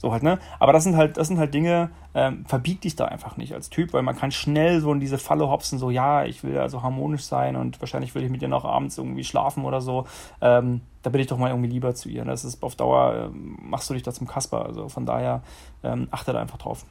So 0.00 0.12
halt, 0.12 0.22
ne? 0.22 0.38
Aber 0.58 0.72
das 0.72 0.84
sind 0.84 0.96
halt, 0.96 1.18
das 1.18 1.28
sind 1.28 1.38
halt 1.38 1.52
Dinge, 1.52 1.90
ähm, 2.14 2.46
verbieg 2.46 2.80
dich 2.80 2.96
da 2.96 3.04
einfach 3.04 3.36
nicht 3.36 3.52
als 3.52 3.68
Typ, 3.68 3.92
weil 3.92 4.02
man 4.02 4.16
kann 4.16 4.32
schnell 4.32 4.80
so 4.80 4.92
in 4.92 4.98
diese 4.98 5.18
Falle 5.18 5.48
hopsen, 5.50 5.78
so, 5.78 5.90
ja, 5.90 6.24
ich 6.24 6.42
will 6.42 6.56
also 6.58 6.82
harmonisch 6.82 7.24
sein 7.24 7.54
und 7.54 7.78
wahrscheinlich 7.82 8.14
will 8.14 8.24
ich 8.24 8.30
mit 8.30 8.40
dir 8.40 8.48
noch 8.48 8.64
abends 8.64 8.96
irgendwie 8.96 9.24
schlafen 9.24 9.66
oder 9.66 9.82
so. 9.82 10.06
Ähm, 10.40 10.80
da 11.02 11.10
bin 11.10 11.20
ich 11.20 11.26
doch 11.26 11.36
mal 11.36 11.50
irgendwie 11.50 11.68
lieber 11.68 11.94
zu 11.94 12.08
ihr. 12.08 12.24
Das 12.24 12.44
ist 12.44 12.62
auf 12.62 12.76
Dauer, 12.76 13.26
ähm, 13.26 13.58
machst 13.62 13.90
du 13.90 13.94
dich 13.94 14.02
da 14.02 14.12
zum 14.12 14.26
Kasper. 14.26 14.64
Also 14.64 14.88
von 14.88 15.04
daher 15.04 15.42
ähm, 15.82 16.08
achte 16.10 16.32
da 16.32 16.40
einfach 16.40 16.58
drauf. 16.58 16.86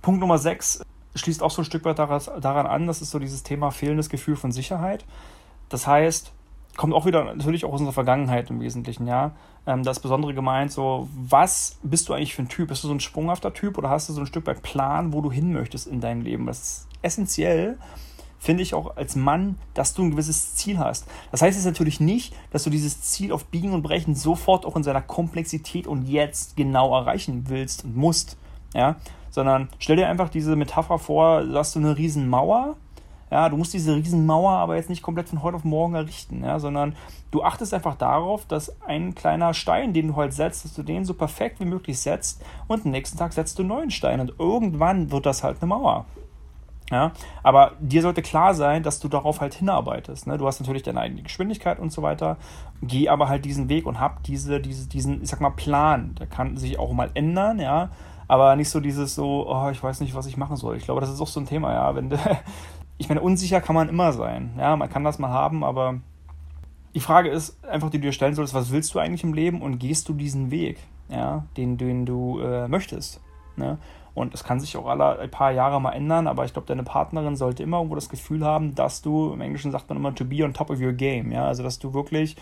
Punkt 0.00 0.20
Nummer 0.20 0.38
6 0.38 0.82
schließt 1.16 1.42
auch 1.42 1.50
so 1.50 1.62
ein 1.62 1.64
Stück 1.64 1.84
weit 1.84 1.98
daran 1.98 2.66
an, 2.66 2.86
das 2.86 3.02
ist 3.02 3.10
so 3.10 3.18
dieses 3.18 3.42
Thema 3.42 3.72
fehlendes 3.72 4.08
Gefühl 4.08 4.36
von 4.36 4.52
Sicherheit. 4.52 5.04
Das 5.68 5.88
heißt, 5.88 6.32
kommt 6.76 6.94
auch 6.94 7.04
wieder 7.04 7.34
natürlich 7.34 7.64
auch 7.64 7.72
aus 7.72 7.80
unserer 7.80 7.94
Vergangenheit 7.94 8.48
im 8.50 8.60
Wesentlichen, 8.60 9.06
ja. 9.06 9.32
Ähm, 9.66 9.82
das 9.82 10.00
Besondere 10.00 10.34
gemeint, 10.34 10.72
so, 10.72 11.08
was 11.14 11.78
bist 11.82 12.08
du 12.08 12.14
eigentlich 12.14 12.34
für 12.34 12.42
ein 12.42 12.48
Typ? 12.48 12.68
Bist 12.68 12.82
du 12.84 12.88
so 12.88 12.94
ein 12.94 13.00
sprunghafter 13.00 13.52
Typ 13.52 13.78
oder 13.78 13.90
hast 13.90 14.08
du 14.08 14.12
so 14.12 14.20
ein 14.20 14.26
Stück 14.26 14.46
weit 14.46 14.62
Plan, 14.62 15.12
wo 15.12 15.20
du 15.20 15.30
hin 15.30 15.52
möchtest 15.52 15.86
in 15.86 16.00
deinem 16.00 16.22
Leben? 16.22 16.46
Das 16.46 16.58
ist 16.60 16.88
essentiell, 17.02 17.78
finde 18.38 18.62
ich 18.62 18.74
auch 18.74 18.96
als 18.96 19.16
Mann, 19.16 19.58
dass 19.74 19.92
du 19.94 20.02
ein 20.02 20.10
gewisses 20.10 20.54
Ziel 20.54 20.78
hast. 20.78 21.06
Das 21.30 21.42
heißt 21.42 21.56
jetzt 21.56 21.66
natürlich 21.66 22.00
nicht, 22.00 22.34
dass 22.50 22.64
du 22.64 22.70
dieses 22.70 23.02
Ziel 23.02 23.32
auf 23.32 23.44
Biegen 23.46 23.72
und 23.72 23.82
Brechen 23.82 24.14
sofort 24.14 24.64
auch 24.64 24.76
in 24.76 24.82
seiner 24.82 25.02
Komplexität 25.02 25.86
und 25.86 26.08
jetzt 26.08 26.56
genau 26.56 26.96
erreichen 26.96 27.44
willst 27.48 27.84
und 27.84 27.96
musst, 27.96 28.38
ja. 28.74 28.96
Sondern 29.32 29.68
stell 29.78 29.94
dir 29.94 30.08
einfach 30.08 30.28
diese 30.28 30.56
Metapher 30.56 30.98
vor, 30.98 31.42
du 31.42 31.56
hast 31.56 31.76
du 31.76 31.78
eine 31.78 31.96
riesen 31.96 32.28
Mauer 32.28 32.76
ja, 33.30 33.48
du 33.48 33.56
musst 33.56 33.72
diese 33.72 33.94
Riesenmauer 33.94 34.52
aber 34.52 34.76
jetzt 34.76 34.90
nicht 34.90 35.02
komplett 35.02 35.28
von 35.28 35.42
heute 35.42 35.56
auf 35.56 35.64
morgen 35.64 35.94
errichten, 35.94 36.42
ja, 36.42 36.58
sondern 36.58 36.96
du 37.30 37.42
achtest 37.42 37.72
einfach 37.72 37.94
darauf, 37.94 38.44
dass 38.46 38.80
ein 38.82 39.14
kleiner 39.14 39.54
Stein, 39.54 39.92
den 39.92 40.08
du 40.08 40.16
halt 40.16 40.32
setzt, 40.32 40.64
dass 40.64 40.74
du 40.74 40.82
den 40.82 41.04
so 41.04 41.14
perfekt 41.14 41.60
wie 41.60 41.64
möglich 41.64 42.00
setzt 42.00 42.42
und 42.66 42.84
am 42.84 42.90
nächsten 42.90 43.18
Tag 43.18 43.32
setzt 43.32 43.58
du 43.58 43.62
einen 43.62 43.68
neuen 43.68 43.90
Stein 43.90 44.20
und 44.20 44.34
irgendwann 44.38 45.10
wird 45.10 45.26
das 45.26 45.44
halt 45.44 45.58
eine 45.60 45.68
Mauer. 45.68 46.06
Ja, 46.90 47.12
aber 47.44 47.72
dir 47.78 48.02
sollte 48.02 48.20
klar 48.20 48.52
sein, 48.52 48.82
dass 48.82 48.98
du 48.98 49.06
darauf 49.06 49.40
halt 49.40 49.54
hinarbeitest. 49.54 50.26
Ne? 50.26 50.38
Du 50.38 50.46
hast 50.48 50.58
natürlich 50.58 50.82
deine 50.82 51.00
eigene 51.00 51.22
Geschwindigkeit 51.22 51.78
und 51.78 51.92
so 51.92 52.02
weiter. 52.02 52.36
Geh 52.82 53.08
aber 53.08 53.28
halt 53.28 53.44
diesen 53.44 53.68
Weg 53.68 53.86
und 53.86 54.00
hab 54.00 54.24
diese, 54.24 54.60
diese, 54.60 54.88
diesen, 54.88 55.22
ich 55.22 55.28
sag 55.28 55.40
mal, 55.40 55.50
Plan. 55.50 56.16
Der 56.18 56.26
kann 56.26 56.56
sich 56.56 56.80
auch 56.80 56.92
mal 56.92 57.10
ändern, 57.14 57.60
ja. 57.60 57.90
Aber 58.26 58.56
nicht 58.56 58.70
so 58.70 58.80
dieses 58.80 59.14
so, 59.14 59.48
oh, 59.48 59.70
ich 59.70 59.80
weiß 59.80 60.00
nicht, 60.00 60.16
was 60.16 60.26
ich 60.26 60.36
machen 60.36 60.56
soll. 60.56 60.76
Ich 60.76 60.84
glaube, 60.84 61.00
das 61.00 61.10
ist 61.10 61.20
auch 61.20 61.28
so 61.28 61.38
ein 61.38 61.46
Thema, 61.46 61.72
ja. 61.72 61.94
Wenn, 61.94 62.10
ich 63.00 63.08
meine, 63.08 63.22
unsicher 63.22 63.62
kann 63.62 63.74
man 63.74 63.88
immer 63.88 64.12
sein. 64.12 64.50
Ja, 64.58 64.76
man 64.76 64.90
kann 64.90 65.04
das 65.04 65.18
mal 65.18 65.30
haben, 65.30 65.64
aber 65.64 66.00
die 66.94 67.00
Frage 67.00 67.30
ist 67.30 67.64
einfach, 67.64 67.88
die 67.88 67.96
du 67.96 68.08
dir 68.08 68.12
stellen 68.12 68.34
solltest, 68.34 68.54
was 68.54 68.72
willst 68.72 68.94
du 68.94 68.98
eigentlich 68.98 69.24
im 69.24 69.32
Leben 69.32 69.62
und 69.62 69.78
gehst 69.78 70.06
du 70.10 70.12
diesen 70.12 70.50
Weg, 70.50 70.76
ja, 71.08 71.46
den, 71.56 71.78
den 71.78 72.04
du 72.04 72.40
äh, 72.40 72.68
möchtest. 72.68 73.22
Ne? 73.56 73.78
Und 74.12 74.34
es 74.34 74.44
kann 74.44 74.60
sich 74.60 74.76
auch 74.76 74.86
alle 74.86 75.18
ein 75.18 75.30
paar 75.30 75.50
Jahre 75.50 75.80
mal 75.80 75.92
ändern, 75.92 76.26
aber 76.26 76.44
ich 76.44 76.52
glaube, 76.52 76.68
deine 76.68 76.82
Partnerin 76.82 77.36
sollte 77.36 77.62
immer 77.62 77.78
irgendwo 77.78 77.94
das 77.94 78.10
Gefühl 78.10 78.44
haben, 78.44 78.74
dass 78.74 79.00
du, 79.00 79.32
im 79.32 79.40
Englischen 79.40 79.72
sagt 79.72 79.88
man 79.88 79.96
immer, 79.96 80.14
to 80.14 80.26
be 80.26 80.44
on 80.44 80.52
top 80.52 80.68
of 80.68 80.78
your 80.78 80.92
game, 80.92 81.32
ja, 81.32 81.46
also 81.46 81.62
dass 81.62 81.78
du 81.78 81.94
wirklich 81.94 82.36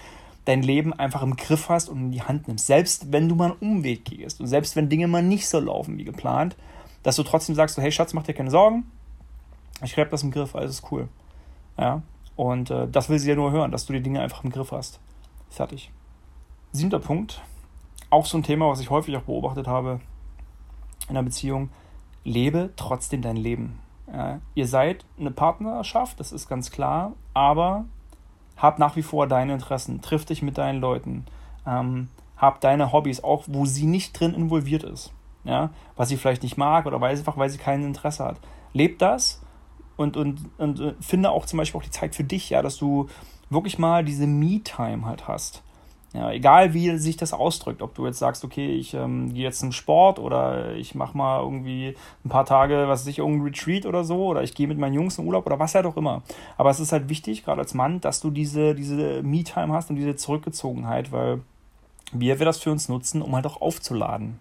dein 0.45 0.62
Leben 0.62 0.93
einfach 0.93 1.23
im 1.23 1.37
Griff 1.37 1.69
hast 1.69 1.88
und 1.88 1.99
in 1.99 2.11
die 2.11 2.23
Hand 2.23 2.49
nimmst. 2.49 2.67
Selbst 2.67 3.12
wenn 3.12 3.29
du 3.29 3.37
mal 3.37 3.53
einen 3.53 3.61
Umweg 3.77 4.07
gehst 4.07 4.41
und 4.41 4.49
selbst 4.49 4.75
wenn 4.75 4.88
Dinge 4.88 5.07
mal 5.07 5.23
nicht 5.23 5.49
so 5.49 5.61
laufen 5.61 5.99
wie 5.99 6.05
geplant, 6.05 6.57
dass 7.05 7.15
du 7.15 7.23
trotzdem 7.23 7.55
sagst, 7.55 7.79
hey 7.79 7.93
Schatz, 7.93 8.12
mach 8.12 8.25
dir 8.25 8.35
keine 8.35 8.50
Sorgen, 8.50 8.91
Ich 9.83 9.97
habe 9.97 10.11
das 10.11 10.23
im 10.23 10.31
Griff, 10.31 10.55
alles 10.55 10.81
ist 10.81 10.93
cool. 10.93 11.09
Ja, 11.79 12.03
und 12.37 12.71
äh, 12.71 12.89
das 12.89 13.09
will 13.09 13.19
sie 13.19 13.29
ja 13.29 13.37
nur 13.37 13.53
hören, 13.53 13.71
dass 13.71 13.87
du 13.87 13.93
die 13.93 14.03
Dinge 14.03 14.21
einfach 14.21 14.45
im 14.45 14.51
Griff 14.51 14.73
hast. 14.73 15.01
Fertig. 15.51 15.91
Siebter 16.73 16.99
Punkt, 16.99 17.41
auch 18.11 18.27
so 18.27 18.37
ein 18.37 18.43
Thema, 18.43 18.69
was 18.69 18.81
ich 18.81 18.91
häufig 18.91 19.17
auch 19.17 19.23
beobachtet 19.23 19.67
habe 19.67 20.01
in 21.09 21.17
einer 21.17 21.25
Beziehung. 21.25 21.71
Lebe 22.25 22.71
trotzdem 22.77 23.23
dein 23.23 23.37
Leben. 23.37 23.79
Ja, 24.13 24.41
ihr 24.55 24.67
seid 24.67 25.05
eine 25.19 25.31
Partnerschaft, 25.31 26.19
das 26.19 26.33
ist 26.33 26.49
ganz 26.49 26.71
klar, 26.71 27.13
aber 27.35 27.85
hab 28.57 28.79
nach 28.79 28.97
wie 28.97 29.03
vor 29.03 29.27
deine 29.27 29.53
Interessen, 29.53 30.01
triff 30.01 30.25
dich 30.25 30.43
mit 30.43 30.59
deinen 30.59 30.81
Leuten, 30.81 31.27
ähm, 31.67 32.09
hab 32.37 32.61
deine 32.61 32.93
Hobbys, 32.93 33.23
auch 33.23 33.45
wo 33.47 33.67
sie 33.67 33.87
nicht 33.87 34.19
drin 34.19 34.35
involviert 34.35 34.83
ist, 34.83 35.13
ja, 35.45 35.71
was 35.97 36.09
sie 36.09 36.17
vielleicht 36.17 36.43
nicht 36.43 36.57
mag 36.57 36.87
oder 36.87 37.01
weil, 37.01 37.17
einfach 37.17 37.37
weil 37.37 37.51
sie 37.51 37.59
kein 37.59 37.85
Interesse 37.85 38.25
hat. 38.25 38.37
Leb 38.73 38.99
das 38.99 39.43
und, 39.99 40.17
und, 40.17 40.38
und 40.57 40.81
äh, 40.81 40.95
finde 41.00 41.31
auch 41.31 41.45
zum 41.45 41.59
Beispiel 41.59 41.78
auch 41.78 41.85
die 41.85 41.90
Zeit 41.90 42.14
für 42.14 42.25
dich, 42.25 42.49
ja, 42.49 42.62
dass 42.62 42.78
du 42.78 43.09
wirklich 43.50 43.78
mal 43.78 44.05
diese 44.05 44.26
Me-Time 44.26 45.05
halt 45.05 45.28
hast. 45.28 45.62
Ja, 46.14 46.31
egal 46.33 46.73
wie 46.73 46.97
sich 46.97 47.19
das 47.19 47.35
ausdrückt, 47.35 47.83
ob 47.83 47.95
du 47.95 48.07
jetzt 48.07 48.19
sagst, 48.19 48.43
okay, 48.43 48.73
ich 48.73 48.95
ähm, 48.95 49.35
gehe 49.35 49.45
jetzt 49.45 49.59
zum 49.59 49.73
Sport 49.73 50.19
oder 50.19 50.75
ich 50.75 50.95
mache 50.95 51.17
mal 51.17 51.43
irgendwie 51.43 51.97
ein 52.25 52.31
paar 52.31 52.47
Tage, 52.47 52.88
was 52.88 53.00
weiß 53.00 53.09
ich, 53.09 53.19
irgendein 53.19 53.45
Retreat 53.45 53.85
oder 53.85 54.05
so 54.05 54.25
oder 54.25 54.43
ich 54.43 54.55
gehe 54.55 54.67
mit 54.69 54.78
meinen 54.78 54.95
Jungs 54.95 55.19
in 55.19 55.26
Urlaub 55.26 55.45
oder 55.45 55.59
was 55.59 55.75
halt 55.75 55.85
auch 55.85 55.99
immer. 55.99 56.23
Aber 56.57 56.71
es 56.71 56.81
ist 56.81 56.93
halt 56.93 57.11
wichtig, 57.11 57.45
gerade 57.45 57.61
als 57.61 57.75
Mann, 57.75 58.00
dass 58.00 58.21
du 58.21 58.31
diese, 58.31 58.75
diese 58.75 59.23
Me-Time 59.23 59.75
hast 59.75 59.90
und 59.90 59.97
diese 59.97 60.17
Zurückgezogenheit, 60.17 61.12
weil 61.12 61.43
wir 62.12 62.38
wir 62.38 62.47
das 62.47 62.59
für 62.59 62.71
uns 62.71 62.88
nutzen, 62.88 63.21
um 63.21 63.35
halt 63.35 63.47
auch 63.47 63.61
aufzuladen. 63.61 64.38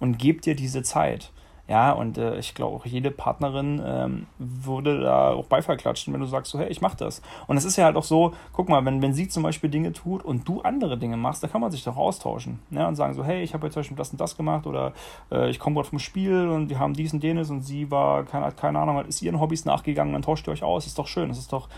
Und 0.00 0.18
gib 0.18 0.40
dir 0.40 0.54
diese 0.54 0.82
Zeit. 0.82 1.32
Ja, 1.66 1.92
und 1.92 2.18
äh, 2.18 2.38
ich 2.38 2.54
glaube 2.54 2.76
auch 2.76 2.84
jede 2.84 3.10
Partnerin 3.10 3.80
ähm, 3.82 4.26
würde 4.38 5.00
da 5.00 5.30
auch 5.32 5.46
Beifall 5.46 5.78
klatschen, 5.78 6.12
wenn 6.12 6.20
du 6.20 6.26
sagst 6.26 6.52
so, 6.52 6.58
hey, 6.58 6.68
ich 6.68 6.82
mach 6.82 6.94
das. 6.94 7.22
Und 7.46 7.56
es 7.56 7.64
ist 7.64 7.76
ja 7.76 7.86
halt 7.86 7.96
auch 7.96 8.04
so, 8.04 8.34
guck 8.52 8.68
mal, 8.68 8.84
wenn, 8.84 9.00
wenn 9.00 9.14
sie 9.14 9.28
zum 9.28 9.42
Beispiel 9.42 9.70
Dinge 9.70 9.94
tut 9.94 10.22
und 10.22 10.46
du 10.46 10.60
andere 10.60 10.98
Dinge 10.98 11.16
machst, 11.16 11.42
da 11.42 11.48
kann 11.48 11.62
man 11.62 11.70
sich 11.70 11.82
doch 11.82 11.96
austauschen. 11.96 12.58
Ja, 12.70 12.86
und 12.86 12.96
sagen 12.96 13.14
so, 13.14 13.24
hey, 13.24 13.42
ich 13.42 13.54
habe 13.54 13.66
jetzt 13.66 13.74
zum 13.74 13.80
Beispiel 13.80 13.96
das 13.96 14.10
und 14.10 14.20
das 14.20 14.36
gemacht 14.36 14.66
oder 14.66 14.92
äh, 15.32 15.48
ich 15.48 15.58
komme 15.58 15.76
gerade 15.76 15.88
vom 15.88 15.98
Spiel 15.98 16.48
und 16.48 16.68
wir 16.68 16.78
haben 16.78 16.92
dies 16.92 17.14
und 17.14 17.24
jenes 17.24 17.48
und 17.48 17.62
sie 17.62 17.90
war, 17.90 18.24
keine, 18.24 18.52
keine 18.52 18.78
Ahnung, 18.78 19.02
ist 19.06 19.22
ihren 19.22 19.40
Hobbys 19.40 19.64
nachgegangen, 19.64 20.12
dann 20.12 20.22
tauscht 20.22 20.46
ihr 20.46 20.52
euch 20.52 20.62
aus, 20.62 20.86
ist 20.86 20.98
doch 20.98 21.06
schön, 21.06 21.30
das 21.30 21.38
ist 21.38 21.52
doch 21.52 21.70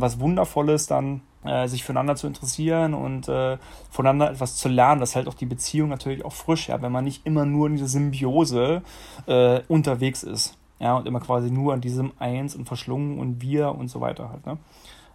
was 0.00 0.20
Wundervolles, 0.20 0.86
dann 0.86 1.22
äh, 1.44 1.68
sich 1.68 1.84
füreinander 1.84 2.16
zu 2.16 2.26
interessieren 2.26 2.94
und 2.94 3.28
äh, 3.28 3.58
voneinander 3.90 4.30
etwas 4.30 4.56
zu 4.56 4.68
lernen. 4.68 5.00
Das 5.00 5.14
hält 5.14 5.28
auch 5.28 5.34
die 5.34 5.46
Beziehung 5.46 5.88
natürlich 5.88 6.24
auch 6.24 6.32
frisch, 6.32 6.68
ja, 6.68 6.80
wenn 6.82 6.92
man 6.92 7.04
nicht 7.04 7.26
immer 7.26 7.44
nur 7.44 7.66
in 7.66 7.74
dieser 7.74 7.88
Symbiose 7.88 8.82
äh, 9.26 9.60
unterwegs 9.68 10.22
ist. 10.22 10.56
Ja, 10.78 10.96
und 10.96 11.06
immer 11.06 11.20
quasi 11.20 11.50
nur 11.50 11.72
an 11.72 11.80
diesem 11.80 12.12
Eins 12.18 12.54
und 12.54 12.66
verschlungen 12.66 13.18
und 13.18 13.40
wir 13.40 13.74
und 13.74 13.88
so 13.88 14.02
weiter 14.02 14.28
halt. 14.28 14.44
Ne? 14.44 14.58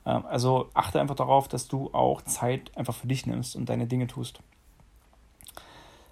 Ähm, 0.05 0.23
also 0.27 0.69
achte 0.73 0.99
einfach 0.99 1.15
darauf, 1.15 1.47
dass 1.47 1.67
du 1.67 1.89
auch 1.93 2.21
Zeit 2.23 2.71
einfach 2.75 2.95
für 2.95 3.07
dich 3.07 3.25
nimmst 3.27 3.55
und 3.55 3.69
deine 3.69 3.85
Dinge 3.85 4.07
tust. 4.07 4.39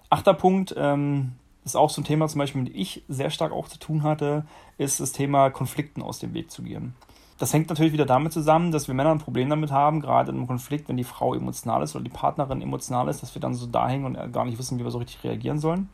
Achter 0.08 0.34
Punkt, 0.34 0.74
ähm, 0.76 1.32
ist 1.64 1.76
auch 1.76 1.90
so 1.90 2.00
ein 2.00 2.04
Thema 2.04 2.26
zum 2.28 2.38
Beispiel, 2.38 2.62
mit 2.62 2.72
dem 2.72 2.80
ich 2.80 3.02
sehr 3.08 3.30
stark 3.30 3.52
auch 3.52 3.68
zu 3.68 3.78
tun 3.78 4.02
hatte, 4.02 4.44
ist 4.78 5.00
das 5.00 5.12
Thema 5.12 5.50
Konflikten 5.50 6.02
aus 6.02 6.18
dem 6.18 6.32
Weg 6.34 6.50
zu 6.50 6.62
gehen. 6.62 6.94
Das 7.40 7.54
hängt 7.54 7.70
natürlich 7.70 7.94
wieder 7.94 8.04
damit 8.04 8.34
zusammen, 8.34 8.70
dass 8.70 8.86
wir 8.86 8.94
Männer 8.94 9.12
ein 9.12 9.18
Problem 9.18 9.48
damit 9.48 9.72
haben, 9.72 10.00
gerade 10.00 10.30
in 10.30 10.36
einem 10.36 10.46
Konflikt, 10.46 10.90
wenn 10.90 10.98
die 10.98 11.04
Frau 11.04 11.34
emotional 11.34 11.82
ist 11.82 11.96
oder 11.96 12.04
die 12.04 12.10
Partnerin 12.10 12.60
emotional 12.60 13.08
ist, 13.08 13.22
dass 13.22 13.34
wir 13.34 13.40
dann 13.40 13.54
so 13.54 13.64
da 13.64 13.88
hängen 13.88 14.04
und 14.04 14.32
gar 14.32 14.44
nicht 14.44 14.58
wissen, 14.58 14.78
wie 14.78 14.84
wir 14.84 14.90
so 14.90 14.98
richtig 14.98 15.24
reagieren 15.24 15.58
sollen 15.58 15.88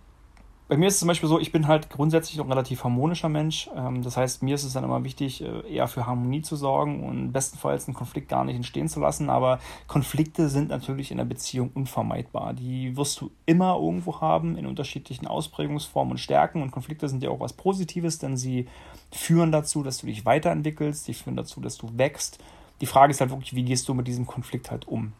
bei 0.68 0.76
mir 0.76 0.88
ist 0.88 0.94
es 0.94 1.00
zum 1.00 1.07
Beispiel 1.07 1.29
so, 1.29 1.38
ich 1.38 1.52
bin 1.52 1.68
halt 1.68 1.90
grundsätzlich 1.90 2.40
ein 2.40 2.48
relativ 2.48 2.83
harmonischer 2.83 3.29
Mensch. 3.29 3.70
Ähm, 3.76 4.02
das 4.02 4.16
heißt, 4.16 4.42
mir 4.42 4.57
ist 4.57 4.64
es 4.64 4.72
dann 4.72 4.83
immer 4.83 5.05
wichtig, 5.05 5.42
äh, 5.42 5.61
eher 5.72 5.87
für 5.87 6.07
Harmonie 6.07 6.42
zu 6.42 6.57
sorgen 6.57 7.05
und 7.05 7.33
bestenfalls 7.33 7.87
einen 7.87 7.94
Konflikt 7.94 8.29
gar 8.29 8.44
nicht 8.44 8.57
entstehen 8.57 8.88
zu 8.88 8.98
lassen. 8.98 9.31
Aber 9.31 9.61
Konflikte 9.87 10.48
sind 10.48 10.70
natürlich 10.70 11.12
in 11.12 11.18
der 11.18 11.24
Beziehung 11.24 11.70
unvermeidbar. 11.72 12.52
Die 12.52 12.96
wirst 12.96 13.20
du 13.20 13.31
immer 13.46 13.76
irgendwo 13.76 14.20
haben 14.20 14.57
in 14.57 14.66
unterschiedlichen 14.66 15.29
Ausprägungsformen 15.29 16.12
und 16.12 16.18
Stärken. 16.18 16.62
Und 16.62 16.72
Konflikte 16.72 17.09
sind 17.09 17.22
ja 17.22 17.31
auch 17.31 17.40
was 17.40 17.52
Positives, 17.52 18.18
denn 18.18 18.37
sie 18.37 18.66
führen 19.12 19.52
dazu, 19.52 19.85
dass 19.85 19.98
du 19.98 20.07
dich 20.07 20.26
weiterentwickelst. 20.26 21.05
Sie 21.05 21.14
führen 21.14 21.37
dazu, 21.37 21.61
dass 21.61 21.76
du 21.76 21.96
wächst. 21.96 22.38
Die 22.81 22.87
Frage 22.87 23.12
ist 23.12 23.20
halt 23.20 23.31
wirklich, 23.31 23.55
wie 23.55 23.64
gehst 23.64 23.88
du 23.88 23.94
mit 23.94 24.09
diesem 24.09 24.26
Konflikt 24.26 24.72
halt 24.72 24.88
um? 24.88 25.12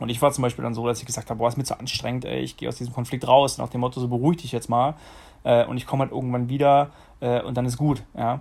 Und 0.00 0.08
ich 0.08 0.22
war 0.22 0.32
zum 0.32 0.42
Beispiel 0.42 0.62
dann 0.62 0.74
so, 0.74 0.86
dass 0.86 1.00
ich 1.00 1.06
gesagt 1.06 1.30
habe, 1.30 1.38
boah, 1.38 1.48
ist 1.48 1.56
mir 1.56 1.64
zu 1.64 1.78
anstrengend, 1.78 2.24
ey, 2.24 2.40
ich 2.40 2.56
gehe 2.56 2.68
aus 2.68 2.76
diesem 2.76 2.94
Konflikt 2.94 3.26
raus, 3.26 3.58
nach 3.58 3.68
dem 3.68 3.80
Motto, 3.80 4.00
so 4.00 4.08
beruhig 4.08 4.38
dich 4.38 4.52
jetzt 4.52 4.68
mal 4.68 4.94
äh, 5.44 5.64
und 5.64 5.76
ich 5.76 5.86
komme 5.86 6.02
halt 6.02 6.12
irgendwann 6.12 6.48
wieder 6.48 6.90
äh, 7.20 7.42
und 7.42 7.56
dann 7.56 7.66
ist 7.66 7.76
gut, 7.76 8.02
ja. 8.16 8.40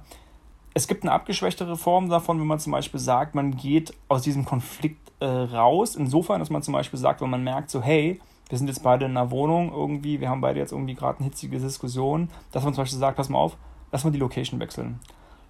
Es 0.73 0.87
gibt 0.87 1.03
eine 1.03 1.11
abgeschwächtere 1.11 1.75
Form 1.75 2.07
davon, 2.07 2.39
wenn 2.39 2.45
man 2.45 2.59
zum 2.59 2.71
Beispiel 2.71 2.99
sagt, 2.99 3.33
man 3.33 3.57
geht 3.57 3.95
aus 4.09 4.21
diesem 4.21 4.45
Konflikt 4.45 5.11
äh, 5.19 5.25
raus, 5.25 5.95
insofern, 5.95 6.39
dass 6.39 6.51
man 6.51 6.61
zum 6.61 6.73
Beispiel 6.73 6.99
sagt, 6.99 7.21
wenn 7.21 7.31
man 7.31 7.43
merkt, 7.43 7.71
so, 7.71 7.81
hey, 7.81 8.21
wir 8.49 8.57
sind 8.59 8.67
jetzt 8.67 8.83
beide 8.83 9.05
in 9.05 9.17
einer 9.17 9.31
Wohnung 9.31 9.71
irgendwie, 9.73 10.21
wir 10.21 10.29
haben 10.29 10.41
beide 10.41 10.59
jetzt 10.59 10.71
irgendwie 10.71 10.93
gerade 10.93 11.17
eine 11.17 11.25
hitzige 11.25 11.57
Diskussion, 11.57 12.29
dass 12.51 12.63
man 12.63 12.75
zum 12.75 12.83
Beispiel 12.83 12.99
sagt, 12.99 13.17
pass 13.17 13.29
mal 13.29 13.39
auf, 13.39 13.57
lass 13.91 14.03
mal 14.03 14.11
die 14.11 14.19
Location 14.19 14.59
wechseln. 14.59 14.99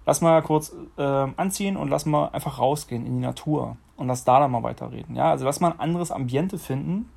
Lass 0.06 0.22
mal 0.22 0.40
kurz 0.40 0.74
äh, 0.96 1.02
anziehen 1.02 1.76
und 1.76 1.88
lass 1.88 2.06
mal 2.06 2.28
einfach 2.28 2.58
rausgehen 2.58 3.04
in 3.04 3.16
die 3.16 3.26
Natur 3.26 3.76
und 3.98 4.06
lass 4.06 4.24
da 4.24 4.40
dann 4.40 4.50
mal 4.50 4.62
weiterreden. 4.62 5.14
Ja, 5.14 5.30
also 5.30 5.44
lass 5.44 5.60
mal 5.60 5.72
ein 5.72 5.80
anderes 5.80 6.10
Ambiente 6.10 6.58
finden 6.58 7.10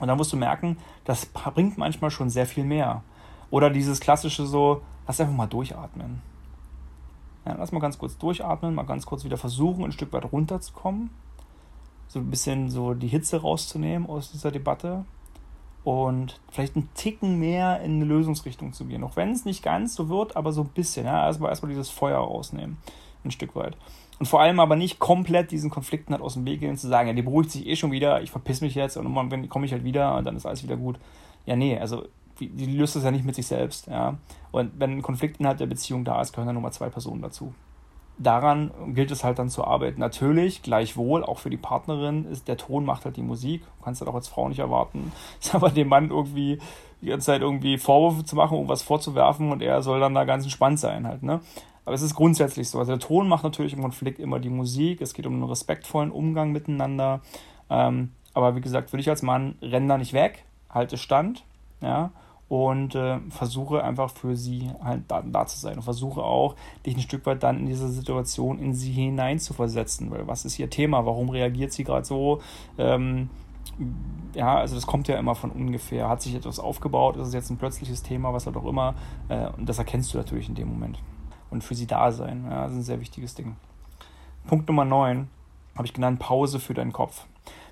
und 0.00 0.08
dann 0.08 0.18
wirst 0.18 0.32
du 0.32 0.36
merken, 0.36 0.78
das 1.04 1.26
bringt 1.26 1.78
manchmal 1.78 2.10
schon 2.10 2.30
sehr 2.30 2.46
viel 2.46 2.64
mehr. 2.64 3.02
Oder 3.50 3.70
dieses 3.70 4.00
klassische 4.00 4.46
so, 4.46 4.82
lass 5.06 5.20
einfach 5.20 5.34
mal 5.34 5.46
durchatmen. 5.46 6.20
Ja, 7.46 7.54
lass 7.58 7.72
mal 7.72 7.80
ganz 7.80 7.98
kurz 7.98 8.18
durchatmen, 8.18 8.74
mal 8.74 8.84
ganz 8.84 9.06
kurz 9.06 9.24
wieder 9.24 9.36
versuchen, 9.36 9.84
ein 9.84 9.92
Stück 9.92 10.12
weit 10.12 10.30
runterzukommen. 10.32 11.10
So 12.08 12.18
ein 12.18 12.30
bisschen 12.30 12.70
so 12.70 12.94
die 12.94 13.08
Hitze 13.08 13.40
rauszunehmen 13.40 14.08
aus 14.08 14.32
dieser 14.32 14.50
Debatte 14.50 15.04
und 15.84 16.40
vielleicht 16.50 16.76
einen 16.76 16.88
Ticken 16.94 17.38
mehr 17.38 17.80
in 17.80 17.96
eine 17.96 18.04
Lösungsrichtung 18.04 18.72
zu 18.72 18.86
gehen. 18.86 19.04
Auch 19.04 19.16
wenn 19.16 19.32
es 19.32 19.44
nicht 19.44 19.62
ganz 19.62 19.94
so 19.94 20.08
wird, 20.08 20.36
aber 20.36 20.52
so 20.52 20.62
ein 20.62 20.68
bisschen. 20.68 21.06
Ja? 21.06 21.26
Erstmal, 21.26 21.50
erstmal 21.50 21.70
dieses 21.70 21.90
Feuer 21.90 22.18
rausnehmen, 22.18 22.78
ein 23.24 23.30
Stück 23.30 23.54
weit. 23.56 23.76
Und 24.18 24.26
vor 24.26 24.40
allem 24.40 24.58
aber 24.58 24.74
nicht 24.76 24.98
komplett 24.98 25.50
diesen 25.50 25.70
Konflikten 25.70 26.12
halt 26.12 26.22
aus 26.22 26.34
dem 26.34 26.44
Weg 26.44 26.60
gehen 26.60 26.70
und 26.70 26.76
zu 26.76 26.88
sagen, 26.88 27.08
ja, 27.08 27.14
die 27.14 27.22
beruhigt 27.22 27.50
sich 27.50 27.66
eh 27.66 27.76
schon 27.76 27.92
wieder, 27.92 28.20
ich 28.22 28.30
verpiss 28.30 28.60
mich 28.60 28.74
jetzt 28.74 28.96
und 28.96 29.14
dann 29.14 29.48
komme 29.48 29.66
ich 29.66 29.72
halt 29.72 29.84
wieder 29.84 30.16
und 30.16 30.24
dann 30.24 30.36
ist 30.36 30.46
alles 30.46 30.62
wieder 30.62 30.76
gut. 30.76 30.98
Ja, 31.46 31.54
nee, 31.54 31.78
also 31.78 32.04
die, 32.40 32.66
löst 32.66 32.96
das 32.96 33.04
ja 33.04 33.10
nicht 33.10 33.24
mit 33.24 33.34
sich 33.34 33.46
selbst. 33.46 33.86
Ja? 33.86 34.18
Und 34.50 34.72
wenn 34.78 34.98
ein 34.98 35.02
Konflikt 35.02 35.38
innerhalb 35.38 35.58
der 35.58 35.66
Beziehung 35.66 36.04
da 36.04 36.20
ist, 36.20 36.32
gehören 36.32 36.46
dann 36.46 36.54
nochmal 36.54 36.72
zwei 36.72 36.88
Personen 36.88 37.22
dazu 37.22 37.54
daran 38.18 38.70
gilt 38.94 39.10
es 39.10 39.24
halt 39.24 39.38
dann 39.38 39.48
zu 39.48 39.64
arbeiten. 39.64 40.00
Natürlich, 40.00 40.62
gleichwohl, 40.62 41.24
auch 41.24 41.38
für 41.38 41.50
die 41.50 41.56
Partnerin 41.56 42.24
ist 42.26 42.48
der 42.48 42.56
Ton 42.56 42.84
macht 42.84 43.04
halt 43.04 43.16
die 43.16 43.22
Musik. 43.22 43.62
Du 43.78 43.84
kannst 43.84 44.00
halt 44.00 44.10
auch 44.10 44.14
als 44.14 44.28
Frau 44.28 44.48
nicht 44.48 44.58
erwarten, 44.58 45.12
aber 45.52 45.70
dem 45.70 45.88
Mann 45.88 46.10
irgendwie 46.10 46.58
die 47.00 47.06
ganze 47.06 47.26
Zeit 47.26 47.42
irgendwie 47.42 47.78
Vorwürfe 47.78 48.24
zu 48.24 48.34
machen, 48.34 48.54
irgendwas 48.54 48.82
vorzuwerfen 48.82 49.52
und 49.52 49.62
er 49.62 49.82
soll 49.82 50.00
dann 50.00 50.14
da 50.14 50.24
ganz 50.24 50.42
entspannt 50.44 50.80
sein 50.80 51.06
halt, 51.06 51.22
ne? 51.22 51.40
Aber 51.88 51.94
es 51.94 52.02
ist 52.02 52.14
grundsätzlich 52.14 52.68
so. 52.68 52.78
Also 52.78 52.92
der 52.92 52.98
Ton 52.98 53.28
macht 53.28 53.44
natürlich 53.44 53.72
im 53.72 53.80
Konflikt 53.80 54.18
immer 54.18 54.38
die 54.38 54.50
Musik. 54.50 55.00
Es 55.00 55.14
geht 55.14 55.24
um 55.24 55.32
einen 55.32 55.44
respektvollen 55.44 56.10
Umgang 56.10 56.52
miteinander. 56.52 57.22
Ähm, 57.70 58.10
aber 58.34 58.54
wie 58.54 58.60
gesagt, 58.60 58.90
für 58.90 58.98
dich 58.98 59.08
als 59.08 59.22
Mann, 59.22 59.54
renn 59.62 59.88
da 59.88 59.96
nicht 59.96 60.12
weg, 60.12 60.44
halte 60.68 60.98
Stand, 60.98 61.44
ja, 61.80 62.10
und 62.50 62.94
äh, 62.94 63.20
versuche 63.30 63.82
einfach 63.82 64.10
für 64.10 64.36
sie 64.36 64.70
halt 64.84 65.04
da, 65.08 65.22
da, 65.22 65.46
zu 65.46 65.58
sein. 65.58 65.76
Und 65.76 65.82
versuche 65.82 66.22
auch, 66.22 66.56
dich 66.84 66.94
ein 66.94 67.00
Stück 67.00 67.24
weit 67.24 67.42
dann 67.42 67.60
in 67.60 67.64
diese 67.64 67.88
Situation 67.88 68.58
in 68.58 68.74
sie 68.74 68.92
hinein 68.92 69.38
zu 69.38 69.54
versetzen, 69.54 70.10
weil 70.10 70.26
was 70.26 70.44
ist 70.44 70.58
ihr 70.58 70.68
Thema, 70.68 71.06
warum 71.06 71.30
reagiert 71.30 71.72
sie 71.72 71.84
gerade 71.84 72.04
so, 72.04 72.42
ähm, 72.76 73.30
ja, 74.34 74.58
also 74.58 74.74
das 74.74 74.86
kommt 74.86 75.08
ja 75.08 75.18
immer 75.18 75.34
von 75.34 75.50
ungefähr, 75.52 76.10
hat 76.10 76.20
sich 76.20 76.34
etwas 76.34 76.58
aufgebaut, 76.58 77.16
ist 77.16 77.28
es 77.28 77.32
jetzt 77.32 77.48
ein 77.48 77.56
plötzliches 77.56 78.02
Thema, 78.02 78.34
was 78.34 78.44
halt 78.44 78.58
auch 78.58 78.66
immer, 78.66 78.94
äh, 79.30 79.48
und 79.56 79.66
das 79.66 79.78
erkennst 79.78 80.12
du 80.12 80.18
natürlich 80.18 80.50
in 80.50 80.54
dem 80.54 80.68
Moment 80.68 80.98
und 81.50 81.64
für 81.64 81.74
sie 81.74 81.86
da 81.86 82.12
sein, 82.12 82.46
ja, 82.48 82.64
das 82.64 82.72
ist 82.72 82.78
ein 82.78 82.82
sehr 82.82 83.00
wichtiges 83.00 83.34
Ding. 83.34 83.56
Punkt 84.46 84.68
Nummer 84.68 84.84
9 84.84 85.28
habe 85.76 85.86
ich 85.86 85.92
genannt, 85.92 86.18
Pause 86.18 86.58
für 86.58 86.74
deinen 86.74 86.92
Kopf 86.92 87.26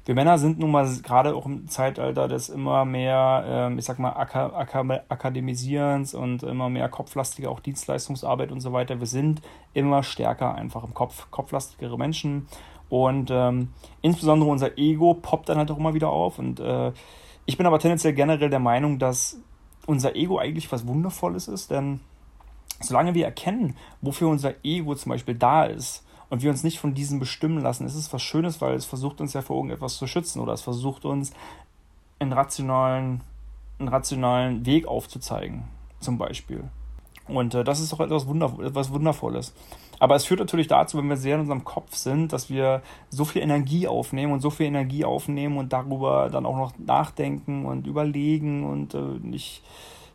wir 0.07 0.15
Männer 0.15 0.39
sind 0.39 0.59
nun 0.61 0.71
mal 0.71 0.89
gerade 1.03 1.35
auch 1.35 1.47
im 1.47 1.69
Zeitalter 1.69 2.29
des 2.29 2.49
immer 2.49 2.85
mehr, 2.85 3.45
ähm, 3.47 3.77
ich 3.77 3.85
sag 3.85 3.99
mal, 3.99 4.13
Akademisierens 4.13 6.15
und 6.15 6.45
immer 6.45 6.71
mehr 6.71 6.89
kopflastige 6.89 7.51
auch 7.51 7.59
Dienstleistungsarbeit 7.59 8.53
und 8.53 8.61
so 8.61 8.73
weiter. 8.73 9.01
Wir 9.01 9.09
sind 9.09 9.43
immer 9.75 10.05
stärker 10.05 10.55
einfach 10.55 10.85
im 10.85 10.95
Kopf, 10.95 11.27
kopflastigere 11.33 11.99
Menschen 11.99 12.47
und 12.89 13.33
ähm, 13.33 13.71
insbesondere 14.01 14.49
unser 14.49 14.79
Ego 14.79 15.15
poppt 15.15 15.49
dann 15.49 15.59
halt 15.59 15.73
auch 15.73 15.79
immer 15.79 15.95
wieder 15.95 16.11
auf 16.11 16.39
und 16.39 16.61
äh, 16.61 16.93
ich 17.45 17.57
bin 17.57 17.67
aber 17.67 17.81
tendenziell 17.81 18.13
generell 18.13 18.51
der 18.51 18.61
Meinung, 18.61 19.01
dass 19.01 19.41
unser 19.87 20.15
Ego 20.15 20.39
eigentlich 20.39 20.71
was 20.71 20.87
Wundervolles 20.87 21.49
ist, 21.49 21.73
denn 21.73 21.99
solange 22.81 23.15
wir 23.15 23.25
erkennen, 23.25 23.77
wofür 24.01 24.29
unser 24.29 24.55
Ego 24.65 24.95
zum 24.95 25.11
Beispiel 25.11 25.35
da 25.35 25.65
ist, 25.65 26.03
und 26.29 26.43
wir 26.43 26.51
uns 26.51 26.65
nicht 26.65 26.79
von 26.79 26.95
diesem 26.95 27.19
bestimmen 27.19 27.63
lassen. 27.63 27.87
Es 27.87 27.95
ist 27.95 28.13
was 28.13 28.23
Schönes, 28.23 28.61
weil 28.61 28.75
es 28.75 28.85
versucht 28.85 29.21
uns 29.21 29.33
ja 29.33 29.43
vor 29.43 29.57
irgendetwas 29.57 29.97
zu 29.97 30.07
schützen 30.07 30.41
oder 30.41 30.53
es 30.53 30.63
versucht 30.63 31.05
uns 31.05 31.33
einen 32.19 32.33
rationalen, 32.33 33.21
einen 33.79 33.89
rationalen 33.89 34.67
Weg 34.67 34.87
aufzuzeigen, 34.87 35.65
zum 36.01 36.19
Beispiel. 36.19 36.65
Und 37.29 37.55
äh, 37.55 37.65
das 37.65 37.81
ist 37.81 37.93
doch 37.93 38.01
etwas, 38.01 38.27
Wunder 38.27 38.53
etwas 38.61 38.93
Wundervolles. 38.93 39.53
Aber 39.99 40.15
es 40.15 40.25
führt 40.25 40.41
natürlich 40.41 40.69
dazu, 40.69 40.99
wenn 40.99 41.09
wir 41.09 41.17
sehr 41.17 41.37
in 41.37 41.43
unserem 41.43 41.65
Kopf 41.65 41.95
sind, 41.95 42.33
dass 42.33 42.51
wir 42.51 42.83
so 43.09 43.25
viel 43.25 43.43
Energie 43.43 43.89
aufnehmen 43.89 44.33
und 44.33 44.41
so 44.41 44.51
viel 44.51 44.67
Energie 44.67 45.05
aufnehmen 45.05 45.57
und 45.57 45.73
darüber 45.73 46.29
dann 46.29 46.45
auch 46.45 46.57
noch 46.57 46.73
nachdenken 46.79 47.65
und 47.65 47.87
überlegen 47.87 48.65
und 48.65 48.95
äh, 48.95 48.99
nicht, 49.23 49.63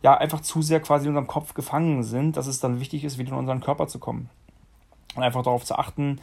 ja, 0.01 0.17
einfach 0.17 0.41
zu 0.41 0.61
sehr 0.61 0.79
quasi 0.79 1.05
in 1.05 1.09
unserem 1.09 1.27
Kopf 1.27 1.53
gefangen 1.53 2.03
sind, 2.03 2.37
dass 2.37 2.47
es 2.47 2.59
dann 2.59 2.79
wichtig 2.79 3.03
ist, 3.03 3.17
wieder 3.17 3.31
in 3.31 3.37
unseren 3.37 3.61
Körper 3.61 3.87
zu 3.87 3.99
kommen. 3.99 4.29
Und 5.15 5.23
einfach 5.23 5.43
darauf 5.43 5.65
zu 5.65 5.77
achten, 5.77 6.19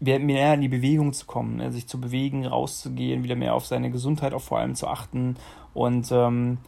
mehr 0.00 0.54
in 0.54 0.60
die 0.60 0.68
Bewegung 0.68 1.12
zu 1.12 1.26
kommen, 1.26 1.56
ne? 1.56 1.70
sich 1.70 1.86
zu 1.86 2.00
bewegen, 2.00 2.46
rauszugehen, 2.46 3.22
wieder 3.22 3.36
mehr 3.36 3.54
auf 3.54 3.66
seine 3.66 3.90
Gesundheit 3.90 4.34
auch 4.34 4.42
vor 4.42 4.58
allem 4.58 4.74
zu 4.74 4.88
achten 4.88 5.36
und 5.74 6.10
ähm, 6.10 6.58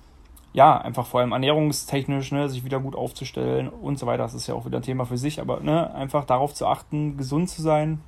ja, 0.53 0.79
einfach 0.79 1.07
vor 1.07 1.21
allem 1.21 1.33
ernährungstechnisch, 1.33 2.33
ne, 2.33 2.49
sich 2.49 2.65
wieder 2.65 2.81
gut 2.81 2.97
aufzustellen 2.97 3.69
und 3.69 3.99
so 3.99 4.07
weiter. 4.07 4.23
Das 4.23 4.35
ist 4.35 4.47
ja 4.47 4.55
auch 4.55 4.65
wieder 4.65 4.79
ein 4.79 4.83
Thema 4.83 5.05
für 5.05 5.19
sich, 5.19 5.41
aber 5.41 5.61
ne, 5.61 5.95
einfach 5.95 6.25
darauf 6.25 6.55
zu 6.55 6.67
achten, 6.67 7.17
gesund 7.17 7.51
zu 7.51 7.63
sein 7.63 8.01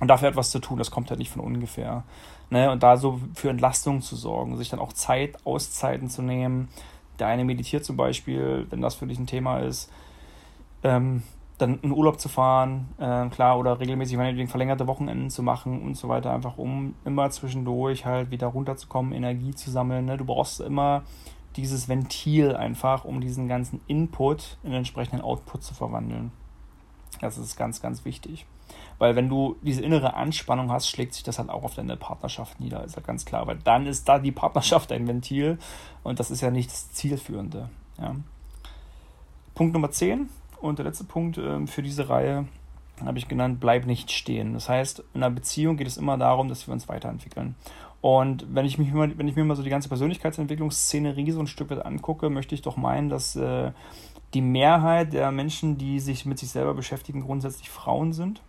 und 0.00 0.08
dafür 0.08 0.28
etwas 0.28 0.50
zu 0.50 0.58
tun, 0.58 0.78
das 0.78 0.90
kommt 0.90 1.10
halt 1.10 1.18
nicht 1.18 1.30
von 1.30 1.40
ungefähr. 1.40 2.04
Ne, 2.50 2.70
und 2.70 2.82
da 2.82 2.96
so 2.96 3.20
für 3.34 3.50
Entlastung 3.50 4.02
zu 4.02 4.16
sorgen, 4.16 4.56
sich 4.56 4.68
dann 4.68 4.80
auch 4.80 4.92
Zeit, 4.92 5.36
Auszeiten 5.46 6.10
zu 6.10 6.22
nehmen. 6.22 6.68
Der 7.20 7.28
eine 7.28 7.44
meditiert 7.44 7.84
zum 7.84 7.96
Beispiel, 7.96 8.66
wenn 8.70 8.80
das 8.80 8.94
für 8.94 9.06
dich 9.06 9.18
ein 9.18 9.26
Thema 9.26 9.58
ist. 9.58 9.90
Ähm, 10.82 11.22
dann 11.58 11.78
in 11.82 11.92
Urlaub 11.92 12.18
zu 12.18 12.28
fahren, 12.28 12.88
äh, 12.98 13.28
klar, 13.28 13.58
oder 13.58 13.80
regelmäßig 13.80 14.16
meinetwegen 14.16 14.48
verlängerte 14.48 14.86
Wochenenden 14.86 15.30
zu 15.30 15.42
machen 15.42 15.82
und 15.82 15.96
so 15.96 16.08
weiter, 16.08 16.32
einfach 16.32 16.56
um 16.56 16.94
immer 17.04 17.30
zwischendurch 17.30 18.06
halt 18.06 18.30
wieder 18.30 18.46
runterzukommen, 18.46 19.12
Energie 19.12 19.54
zu 19.54 19.70
sammeln. 19.70 20.06
Ne? 20.06 20.16
Du 20.16 20.24
brauchst 20.24 20.60
immer 20.60 21.02
dieses 21.56 21.88
Ventil 21.88 22.56
einfach, 22.56 23.04
um 23.04 23.20
diesen 23.20 23.48
ganzen 23.48 23.80
Input 23.86 24.56
in 24.62 24.72
entsprechenden 24.72 25.20
Output 25.20 25.62
zu 25.62 25.74
verwandeln. 25.74 26.32
Das 27.20 27.36
ist 27.36 27.56
ganz, 27.56 27.82
ganz 27.82 28.04
wichtig. 28.04 28.46
Weil 28.98 29.16
wenn 29.16 29.28
du 29.28 29.56
diese 29.62 29.82
innere 29.82 30.14
Anspannung 30.14 30.70
hast, 30.70 30.88
schlägt 30.88 31.14
sich 31.14 31.22
das 31.22 31.38
halt 31.38 31.48
auch 31.48 31.64
auf 31.64 31.74
deine 31.74 31.96
Partnerschaft 31.96 32.60
nieder, 32.60 32.84
ist 32.84 32.96
ja 32.96 33.02
ganz 33.02 33.24
klar. 33.24 33.46
Weil 33.46 33.58
dann 33.64 33.86
ist 33.86 34.08
da 34.08 34.18
die 34.18 34.32
Partnerschaft 34.32 34.92
ein 34.92 35.08
Ventil 35.08 35.58
und 36.02 36.20
das 36.20 36.30
ist 36.30 36.40
ja 36.40 36.50
nicht 36.50 36.70
das 36.70 36.92
Zielführende. 36.92 37.70
Ja. 37.98 38.14
Punkt 39.54 39.74
Nummer 39.74 39.90
10 39.90 40.28
und 40.60 40.78
der 40.78 40.86
letzte 40.86 41.04
Punkt 41.04 41.38
äh, 41.38 41.66
für 41.66 41.82
diese 41.82 42.08
Reihe 42.08 42.46
habe 43.04 43.18
ich 43.18 43.28
genannt, 43.28 43.60
bleib 43.60 43.86
nicht 43.86 44.10
stehen. 44.10 44.52
Das 44.52 44.68
heißt, 44.68 45.02
in 45.14 45.22
einer 45.22 45.34
Beziehung 45.34 45.76
geht 45.76 45.86
es 45.86 45.96
immer 45.96 46.18
darum, 46.18 46.48
dass 46.48 46.66
wir 46.66 46.72
uns 46.72 46.88
weiterentwickeln. 46.88 47.54
Und 48.00 48.46
wenn 48.54 48.64
ich, 48.64 48.78
mich 48.78 48.92
mal, 48.92 49.16
wenn 49.18 49.28
ich 49.28 49.36
mir 49.36 49.44
mal 49.44 49.56
so 49.56 49.62
die 49.62 49.70
ganze 49.70 49.88
Persönlichkeitsentwicklungsszenerie 49.88 51.30
so 51.32 51.40
ein 51.40 51.46
Stück 51.46 51.70
weit 51.70 51.84
angucke, 51.84 52.30
möchte 52.30 52.54
ich 52.54 52.62
doch 52.62 52.76
meinen, 52.76 53.10
dass 53.10 53.36
äh, 53.36 53.72
die 54.32 54.40
Mehrheit 54.40 55.12
der 55.12 55.30
Menschen, 55.32 55.76
die 55.76 56.00
sich 56.00 56.24
mit 56.24 56.38
sich 56.38 56.50
selber 56.50 56.74
beschäftigen, 56.74 57.20
grundsätzlich 57.20 57.68
Frauen 57.68 58.12
sind. 58.12 58.42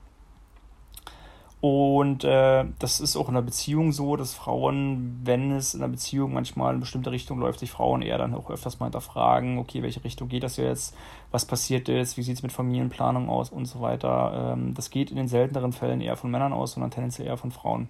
Und 1.62 2.24
äh, 2.24 2.65
das 2.80 3.00
ist 3.00 3.15
auch 3.15 3.28
in 3.28 3.36
der 3.36 3.43
Beziehung 3.43 3.91
so, 3.91 4.15
dass 4.15 4.34
Frauen, 4.34 5.21
wenn 5.24 5.52
es 5.52 5.76
in 5.76 5.82
der 5.82 5.89
Beziehung 5.89 6.34
manchmal 6.34 6.69
in 6.69 6.71
eine 6.71 6.80
bestimmte 6.80 7.12
Richtung 7.12 7.38
läuft, 7.38 7.60
sich 7.60 7.69
Frauen 7.69 8.02
eher 8.02 8.17
dann 8.17 8.34
auch 8.34 8.50
öfters 8.50 8.80
mal 8.80 8.88
hinterfragen, 8.88 9.60
okay, 9.60 9.84
welche 9.84 10.04
Richtung 10.04 10.28
geht 10.28 10.41
das 10.41 10.58
jetzt, 10.58 10.95
was 11.30 11.45
passiert 11.45 11.88
jetzt, 11.88 12.17
wie 12.17 12.24
sieht 12.24 12.38
es 12.38 12.41
mit 12.41 12.52
Familienplanung 12.52 13.30
aus 13.30 13.52
und 13.52 13.65
so 13.65 13.80
weiter. 13.80 14.54
Ähm, 14.54 14.74
das 14.74 14.89
geht 14.89 15.12
in 15.12 15.17
den 15.17 15.28
selteneren 15.28 15.71
Fällen 15.71 16.02
eher 16.02 16.17
von 16.17 16.32
Männern 16.32 16.52
aus, 16.52 16.71
sondern 16.71 16.89
tendenziell 16.89 17.28
eher 17.28 17.38
von 17.38 17.52
Frauen. 17.52 17.89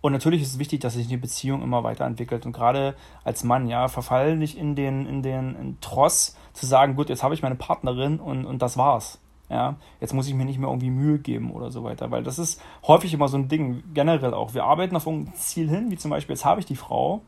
Und 0.00 0.12
natürlich 0.12 0.40
ist 0.40 0.52
es 0.52 0.58
wichtig, 0.58 0.80
dass 0.80 0.94
sich 0.94 1.08
die 1.08 1.16
Beziehung 1.18 1.62
immer 1.62 1.84
weiterentwickelt. 1.84 2.46
Und 2.46 2.52
gerade 2.52 2.94
als 3.24 3.44
Mann, 3.44 3.68
ja, 3.68 3.88
verfall 3.88 4.36
nicht 4.36 4.56
in 4.56 4.74
den, 4.74 5.04
in 5.04 5.22
den 5.22 5.54
in 5.56 5.80
Tross 5.82 6.34
zu 6.54 6.64
sagen, 6.64 6.96
gut, 6.96 7.10
jetzt 7.10 7.22
habe 7.22 7.34
ich 7.34 7.42
meine 7.42 7.56
Partnerin 7.56 8.20
und, 8.20 8.46
und 8.46 8.62
das 8.62 8.78
war's. 8.78 9.18
Ja, 9.48 9.76
jetzt 10.00 10.12
muss 10.12 10.26
ich 10.26 10.34
mir 10.34 10.44
nicht 10.44 10.58
mehr 10.58 10.68
irgendwie 10.68 10.90
Mühe 10.90 11.18
geben 11.18 11.52
oder 11.52 11.70
so 11.70 11.84
weiter, 11.84 12.10
weil 12.10 12.24
das 12.24 12.38
ist 12.38 12.60
häufig 12.86 13.14
immer 13.14 13.28
so 13.28 13.36
ein 13.36 13.46
Ding, 13.48 13.84
generell 13.94 14.34
auch. 14.34 14.54
Wir 14.54 14.64
arbeiten 14.64 14.96
auf 14.96 15.06
ein 15.06 15.32
Ziel 15.34 15.68
hin, 15.68 15.90
wie 15.90 15.96
zum 15.96 16.10
Beispiel, 16.10 16.34
jetzt 16.34 16.44
habe 16.44 16.58
ich 16.58 16.66
die 16.66 16.74
Frau, 16.74 17.22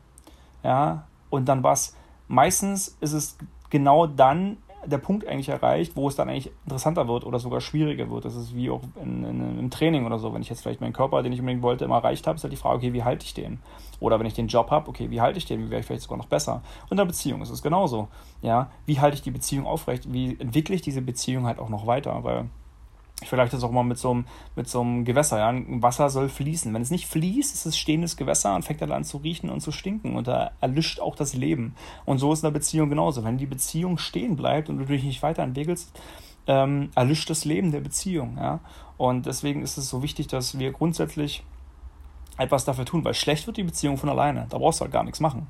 ja, 0.63 1.07
und 1.29 1.47
dann 1.47 1.63
was. 1.63 1.95
Meistens 2.27 2.97
ist 2.99 3.13
es 3.13 3.37
genau 3.69 4.05
dann 4.05 4.57
der 4.85 4.97
Punkt 4.97 5.27
eigentlich 5.27 5.49
erreicht, 5.49 5.95
wo 5.95 6.07
es 6.07 6.15
dann 6.15 6.29
eigentlich 6.29 6.51
interessanter 6.65 7.07
wird 7.07 7.25
oder 7.25 7.39
sogar 7.39 7.61
schwieriger 7.61 8.09
wird. 8.09 8.25
Das 8.25 8.35
ist 8.35 8.55
wie 8.55 8.69
auch 8.69 8.81
in, 9.01 9.23
in, 9.23 9.59
im 9.59 9.69
Training 9.69 10.05
oder 10.05 10.19
so. 10.19 10.33
Wenn 10.33 10.41
ich 10.41 10.49
jetzt 10.49 10.61
vielleicht 10.61 10.81
meinen 10.81 10.93
Körper, 10.93 11.21
den 11.23 11.33
ich 11.33 11.39
unbedingt 11.39 11.63
wollte, 11.63 11.85
immer 11.85 11.97
erreicht 11.97 12.27
habe, 12.27 12.37
ist 12.37 12.43
halt 12.43 12.53
die 12.53 12.57
Frage, 12.57 12.77
okay, 12.77 12.93
wie 12.93 13.03
halte 13.03 13.25
ich 13.25 13.33
den? 13.33 13.59
Oder 13.99 14.19
wenn 14.19 14.25
ich 14.25 14.33
den 14.33 14.47
Job 14.47 14.71
habe, 14.71 14.89
okay, 14.89 15.09
wie 15.09 15.21
halte 15.21 15.37
ich 15.37 15.45
den? 15.45 15.65
Wie 15.65 15.69
wäre 15.69 15.81
ich 15.81 15.85
vielleicht 15.85 16.03
sogar 16.03 16.17
noch 16.17 16.27
besser? 16.27 16.61
Und 16.83 16.91
in 16.91 16.97
der 16.97 17.05
Beziehung 17.05 17.41
ist 17.41 17.49
es 17.49 17.61
genauso. 17.61 18.07
Ja, 18.41 18.71
wie 18.85 18.99
halte 18.99 19.15
ich 19.15 19.21
die 19.21 19.31
Beziehung 19.31 19.65
aufrecht? 19.65 20.11
Wie 20.11 20.39
entwickle 20.39 20.75
ich 20.75 20.81
diese 20.81 21.01
Beziehung 21.01 21.45
halt 21.45 21.59
auch 21.59 21.69
noch 21.69 21.85
weiter? 21.85 22.23
Weil 22.23 22.49
ich 23.21 23.27
vergleiche 23.27 23.51
das 23.51 23.63
auch 23.63 23.71
mal 23.71 23.83
mit 23.83 23.97
so, 23.97 24.11
einem, 24.11 24.25
mit 24.55 24.69
so 24.69 24.81
einem 24.81 25.03
Gewässer. 25.03 25.39
Ja? 25.39 25.53
Wasser 25.81 26.09
soll 26.09 26.29
fließen. 26.29 26.73
Wenn 26.73 26.81
es 26.81 26.91
nicht 26.91 27.07
fließt, 27.07 27.53
ist 27.53 27.65
es 27.65 27.77
stehendes 27.77 28.15
Gewässer 28.15 28.55
und 28.55 28.63
fängt 28.63 28.81
dann 28.81 28.91
an 28.91 29.03
zu 29.03 29.17
riechen 29.17 29.49
und 29.49 29.59
zu 29.59 29.71
stinken. 29.71 30.15
Und 30.15 30.27
da 30.27 30.51
erlischt 30.61 30.99
auch 31.01 31.15
das 31.15 31.33
Leben. 31.33 31.75
Und 32.05 32.19
so 32.19 32.31
ist 32.31 32.39
in 32.39 32.47
der 32.47 32.51
Beziehung 32.51 32.89
genauso. 32.89 33.23
Wenn 33.23 33.37
die 33.37 33.45
Beziehung 33.45 33.97
stehen 33.97 34.35
bleibt 34.37 34.69
und 34.69 34.77
du 34.77 34.85
dich 34.85 35.03
nicht 35.03 35.21
weiterentwickelst, 35.21 35.91
ähm, 36.47 36.91
erlischt 36.95 37.29
das 37.29 37.43
Leben 37.43 37.71
der 37.71 37.81
Beziehung. 37.81 38.37
Ja? 38.37 38.61
Und 38.97 39.25
deswegen 39.25 39.63
ist 39.63 39.77
es 39.77 39.89
so 39.89 40.01
wichtig, 40.01 40.27
dass 40.27 40.57
wir 40.57 40.71
grundsätzlich 40.71 41.43
etwas 42.37 42.63
dafür 42.63 42.85
tun, 42.85 43.03
weil 43.03 43.13
schlecht 43.13 43.47
wird 43.47 43.57
die 43.57 43.63
Beziehung 43.63 43.97
von 43.97 44.07
alleine. 44.07 44.47
Da 44.49 44.57
brauchst 44.57 44.79
du 44.79 44.83
halt 44.83 44.93
gar 44.93 45.03
nichts 45.03 45.19
machen. 45.19 45.47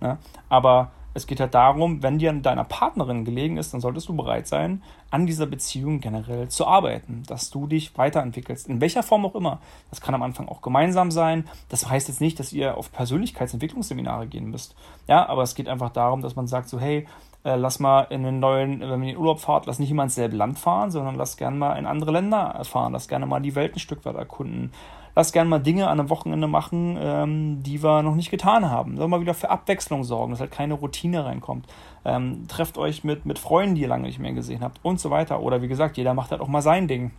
Ne? 0.00 0.18
Aber 0.50 0.90
es 1.16 1.26
geht 1.26 1.40
halt 1.40 1.54
darum, 1.54 2.02
wenn 2.02 2.18
dir 2.18 2.28
an 2.28 2.42
deiner 2.42 2.64
Partnerin 2.64 3.24
gelegen 3.24 3.56
ist, 3.56 3.72
dann 3.72 3.80
solltest 3.80 4.08
du 4.08 4.14
bereit 4.14 4.46
sein, 4.46 4.82
an 5.10 5.26
dieser 5.26 5.46
Beziehung 5.46 6.00
generell 6.00 6.48
zu 6.48 6.66
arbeiten, 6.66 7.22
dass 7.26 7.48
du 7.50 7.66
dich 7.66 7.96
weiterentwickelst, 7.96 8.68
in 8.68 8.82
welcher 8.82 9.02
Form 9.02 9.24
auch 9.24 9.34
immer. 9.34 9.60
Das 9.88 10.02
kann 10.02 10.14
am 10.14 10.22
Anfang 10.22 10.46
auch 10.48 10.60
gemeinsam 10.60 11.10
sein. 11.10 11.48
Das 11.70 11.88
heißt 11.88 12.08
jetzt 12.08 12.20
nicht, 12.20 12.38
dass 12.38 12.52
ihr 12.52 12.76
auf 12.76 12.92
Persönlichkeitsentwicklungsseminare 12.92 14.26
gehen 14.26 14.50
müsst. 14.50 14.76
Ja, 15.08 15.26
aber 15.26 15.42
es 15.42 15.54
geht 15.54 15.68
einfach 15.68 15.90
darum, 15.90 16.20
dass 16.20 16.36
man 16.36 16.46
sagt 16.46 16.68
so, 16.68 16.78
hey, 16.78 17.06
äh, 17.44 17.56
lass 17.56 17.78
mal 17.78 18.02
in 18.10 18.22
den 18.22 18.38
neuen, 18.38 18.80
wenn 18.80 18.88
man 18.90 19.02
in 19.02 19.08
den 19.08 19.16
Urlaub 19.16 19.40
fahrt, 19.40 19.64
lass 19.64 19.78
nicht 19.78 19.90
immer 19.90 20.02
ins 20.02 20.16
selbe 20.16 20.36
Land 20.36 20.58
fahren, 20.58 20.90
sondern 20.90 21.14
lass 21.14 21.38
gerne 21.38 21.56
mal 21.56 21.78
in 21.78 21.86
andere 21.86 22.10
Länder 22.10 22.60
fahren, 22.64 22.92
lass 22.92 23.08
gerne 23.08 23.24
mal 23.24 23.40
die 23.40 23.54
Welt 23.54 23.74
ein 23.74 23.80
Stück 23.80 24.04
weit 24.04 24.16
erkunden 24.16 24.72
lass 25.16 25.32
gerne 25.32 25.48
mal 25.48 25.58
Dinge 25.58 25.88
an 25.88 25.98
einem 25.98 26.10
Wochenende 26.10 26.46
machen, 26.46 26.96
ähm, 27.00 27.62
die 27.62 27.82
wir 27.82 28.02
noch 28.02 28.14
nicht 28.14 28.30
getan 28.30 28.70
haben. 28.70 28.98
Soll 28.98 29.08
mal 29.08 29.22
wieder 29.22 29.34
für 29.34 29.50
Abwechslung 29.50 30.04
sorgen, 30.04 30.30
dass 30.30 30.40
halt 30.40 30.52
keine 30.52 30.74
Routine 30.74 31.24
reinkommt. 31.24 31.66
Ähm, 32.04 32.46
trefft 32.46 32.78
euch 32.78 33.02
mit, 33.02 33.24
mit 33.24 33.38
Freunden, 33.38 33.74
die 33.74 33.80
ihr 33.80 33.88
lange 33.88 34.06
nicht 34.06 34.18
mehr 34.18 34.34
gesehen 34.34 34.62
habt 34.62 34.78
und 34.82 35.00
so 35.00 35.10
weiter. 35.10 35.40
Oder 35.40 35.62
wie 35.62 35.68
gesagt, 35.68 35.96
jeder 35.96 36.14
macht 36.14 36.30
halt 36.30 36.42
auch 36.42 36.48
mal 36.48 36.62
sein 36.62 36.86
Ding. 36.86 37.10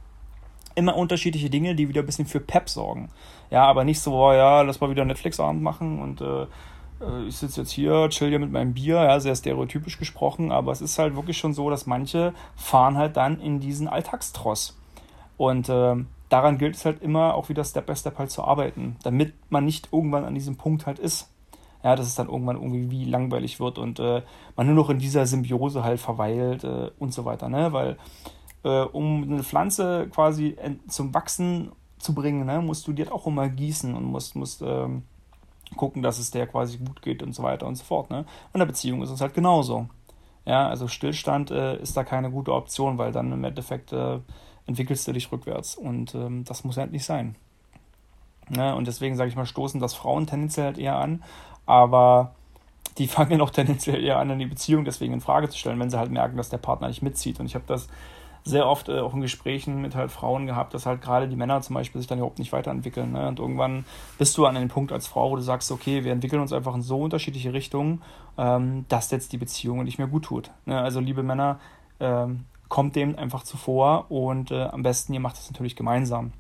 Immer 0.76 0.96
unterschiedliche 0.96 1.50
Dinge, 1.50 1.74
die 1.74 1.90
wieder 1.90 2.04
ein 2.04 2.06
bisschen 2.06 2.28
für 2.28 2.40
Pep 2.40 2.70
sorgen. 2.70 3.10
Ja, 3.50 3.66
aber 3.66 3.84
nicht 3.84 4.00
so, 4.00 4.14
oh 4.14 4.32
ja, 4.32 4.62
lass 4.62 4.80
mal 4.80 4.92
wieder 4.92 5.04
Netflix-Abend 5.04 5.64
machen 5.64 6.00
und 6.00 6.22
äh, 6.22 6.44
äh, 7.02 7.28
ich 7.28 7.38
sitze 7.38 7.62
jetzt 7.62 7.72
hier, 7.72 8.10
chill 8.10 8.30
hier 8.30 8.38
mit 8.38 8.52
meinem 8.52 8.76
Bier, 8.76 8.98
ja, 8.98 9.20
sehr 9.20 9.36
stereotypisch 9.36 9.98
gesprochen, 9.98 10.52
aber 10.52 10.72
es 10.72 10.82
ist 10.82 11.00
halt 11.00 11.16
wirklich 11.16 11.40
schon 11.40 11.54
so, 11.54 11.72
dass 11.72 11.88
manche 11.88 12.34
fahren 12.56 12.96
halt 12.96 13.18
dann 13.18 13.40
in 13.40 13.60
diesen 13.60 13.88
Alltagstross. 13.88 14.78
Und 15.38 15.70
äh, 15.70 15.96
daran 16.30 16.58
gilt 16.58 16.76
es 16.76 16.86
halt 16.86 17.02
immer 17.02 17.36
auch 17.36 17.50
wieder 17.50 17.63
Step 17.63 17.86
by 17.86 17.96
Step 17.96 18.18
halt 18.18 18.32
zu 18.32 18.44
arbeiten, 18.44 18.98
damit 19.04 19.34
man 19.50 19.66
nicht 19.66 19.90
irgendwann 19.92 20.26
an 20.26 20.36
diesem 20.36 20.58
Punkt 20.58 20.86
halt 20.86 21.00
ist. 21.00 21.32
Ja, 21.84 21.96
dass 21.96 22.08
es 22.08 22.16
dann 22.16 22.28
irgendwann 22.28 22.56
irgendwie 22.58 22.90
wie 22.90 23.06
langweilig 23.06 23.60
wird 23.60 23.78
und 23.78 24.00
äh, 24.00 24.24
man 24.56 24.66
nur 24.66 24.76
noch 24.76 24.90
in 24.90 24.98
dieser 24.98 25.26
Symbiose 25.26 25.84
halt 25.84 26.00
verweilt 26.00 26.63
äh, 26.63 26.90
und 26.98 27.13
so 27.13 27.24
weiter, 27.24 27.50
ne? 27.50 27.72
Weil 27.72 27.98
äh, 28.63 28.82
um 28.82 29.24
eine 29.24 29.44
Pflanze 29.44 30.10
quasi 30.12 30.58
zum 30.88 31.13
Wachsen 31.13 31.72
zu 32.00 32.13
bringen, 32.13 32.46
ne, 32.46 32.62
musst 32.62 32.88
du 32.88 32.94
die 32.94 33.04
halt 33.04 33.12
auch 33.12 33.28
immer 33.28 33.48
gießen 33.48 33.94
und 33.96 34.04
musst, 34.06 34.36
musst 34.36 34.62
ähm, 34.62 35.04
gucken, 35.76 36.02
dass 36.02 36.20
es 36.20 36.32
der 36.32 36.48
quasi 36.48 36.78
gut 36.78 37.02
geht 37.02 37.24
und 37.24 37.34
so 37.34 37.44
weiter 37.44 37.68
und 37.68 37.76
so 37.76 37.84
fort. 37.84 38.10
Ne? 38.10 38.20
Und 38.20 38.26
in 38.54 38.60
der 38.60 38.66
Beziehung 38.66 39.02
ist 39.02 39.10
es 39.10 39.22
halt 39.22 39.34
genauso. 39.34 39.88
Ja, 40.46 40.70
also 40.70 40.88
Stillstand 40.88 41.52
äh, 41.52 41.78
ist 41.82 41.98
da 41.98 42.04
keine 42.04 42.32
gute 42.32 42.54
Option, 42.54 42.98
weil 42.98 43.12
dann 43.12 43.32
im 43.32 43.44
Endeffekt 43.44 43.92
äh, 43.92 44.20
entwickelst 44.67 45.08
du 45.08 45.13
dich 45.13 45.32
rückwärts. 45.32 45.75
Und 45.75 46.13
ähm, 46.13 46.43
das 46.43 46.63
muss 46.63 46.77
halt 46.77 46.91
nicht 46.91 47.06
sein. 47.06 47.36
Ne? 48.49 48.75
Und 48.75 48.88
deswegen 48.88 49.15
sage 49.15 49.30
ich 49.30 49.36
mal, 49.36 49.45
stoßen 49.45 49.80
das 49.80 49.93
Frauen 49.93 50.27
tendenziell 50.27 50.67
halt 50.67 50.77
eher 50.77 50.97
an, 50.97 51.23
aber 51.65 52.36
die 52.97 53.08
fangen 53.08 53.41
auch 53.41 53.49
tendenziell 53.49 54.03
eher 54.03 54.19
an, 54.19 54.38
die 54.38 54.45
Beziehung 54.45 54.86
deswegen 54.86 55.13
in 55.13 55.21
Frage 55.21 55.49
zu 55.49 55.58
stellen, 55.58 55.80
wenn 55.80 55.89
sie 55.89 55.99
halt 55.99 56.12
merken, 56.12 56.38
dass 56.38 56.49
der 56.49 56.58
Partner 56.58 56.88
nicht 56.88 57.01
mitzieht. 57.01 57.39
Und 57.39 57.47
ich 57.47 57.56
habe 57.56 57.65
das 57.67 57.88
sehr 58.43 58.65
oft 58.65 58.88
äh, 58.88 58.99
auch 58.99 59.13
in 59.13 59.21
Gesprächen 59.21 59.82
mit 59.82 59.95
halt 59.95 60.10
Frauen 60.10 60.47
gehabt, 60.47 60.73
dass 60.73 60.86
halt 60.86 61.01
gerade 61.01 61.27
die 61.27 61.36
Männer 61.36 61.62
zum 61.62 61.73
Beispiel 61.73 61.99
sich 61.99 62.08
dann 62.08 62.19
überhaupt 62.19 62.39
nicht 62.39 62.53
weiterentwickeln. 62.53 63.12
Ne? 63.12 63.27
Und 63.27 63.39
irgendwann 63.39 63.86
bist 64.17 64.38
du 64.38 64.45
an 64.45 64.56
einem 64.56 64.69
Punkt 64.69 64.91
als 64.91 65.06
Frau, 65.08 65.32
wo 65.32 65.36
du 65.36 65.41
sagst, 65.41 65.71
okay, 65.71 66.03
wir 66.03 66.13
entwickeln 66.13 66.41
uns 66.41 66.53
einfach 66.53 66.73
in 66.73 66.82
so 66.82 67.01
unterschiedliche 67.01 67.51
Richtungen, 67.51 68.01
ähm, 68.38 68.86
dass 68.88 69.12
jetzt 69.12 69.34
die 69.34 69.38
Beziehung 69.38 69.84
nicht 69.84 69.97
mehr 69.97 70.08
gut 70.08 70.25
tut. 70.25 70.51
Ne? 70.65 70.80
Also 70.80 71.01
liebe 71.01 71.23
Männer, 71.23 71.60
ähm, 71.99 72.45
kommt 72.69 72.95
dem 72.95 73.17
einfach 73.17 73.43
zuvor 73.43 74.12
und 74.12 74.51
äh, 74.51 74.63
am 74.63 74.84
besten 74.84 75.13
ihr 75.13 75.19
macht 75.19 75.38
das 75.38 75.49
natürlich 75.49 75.75
gemeinsam. 75.75 76.34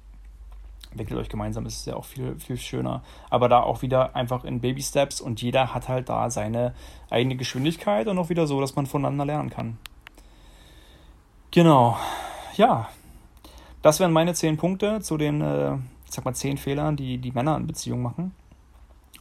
Entwickelt 0.91 1.19
euch 1.19 1.29
gemeinsam, 1.29 1.65
ist 1.65 1.79
es 1.79 1.85
ja 1.85 1.95
auch 1.95 2.05
viel, 2.05 2.39
viel 2.39 2.57
schöner. 2.57 3.03
Aber 3.29 3.49
da 3.49 3.61
auch 3.61 3.81
wieder 3.81 4.15
einfach 4.15 4.45
in 4.45 4.61
Baby 4.61 4.81
Steps 4.81 5.21
und 5.21 5.41
jeder 5.41 5.73
hat 5.73 5.89
halt 5.89 6.09
da 6.09 6.29
seine 6.29 6.73
eigene 7.09 7.35
Geschwindigkeit 7.35 8.07
und 8.07 8.17
auch 8.17 8.29
wieder 8.29 8.47
so, 8.47 8.61
dass 8.61 8.75
man 8.75 8.85
voneinander 8.85 9.25
lernen 9.25 9.49
kann. 9.49 9.77
Genau. 11.51 11.97
Ja, 12.55 12.89
das 13.81 13.99
wären 13.99 14.11
meine 14.11 14.33
zehn 14.33 14.57
Punkte 14.57 15.01
zu 15.01 15.17
den, 15.17 15.41
äh, 15.41 15.75
ich 15.75 16.11
sag 16.11 16.25
mal, 16.25 16.33
zehn 16.33 16.57
Fehlern, 16.57 16.95
die 16.95 17.17
die 17.17 17.31
Männer 17.31 17.57
in 17.57 17.67
Beziehungen 17.67 18.03
machen. 18.03 18.33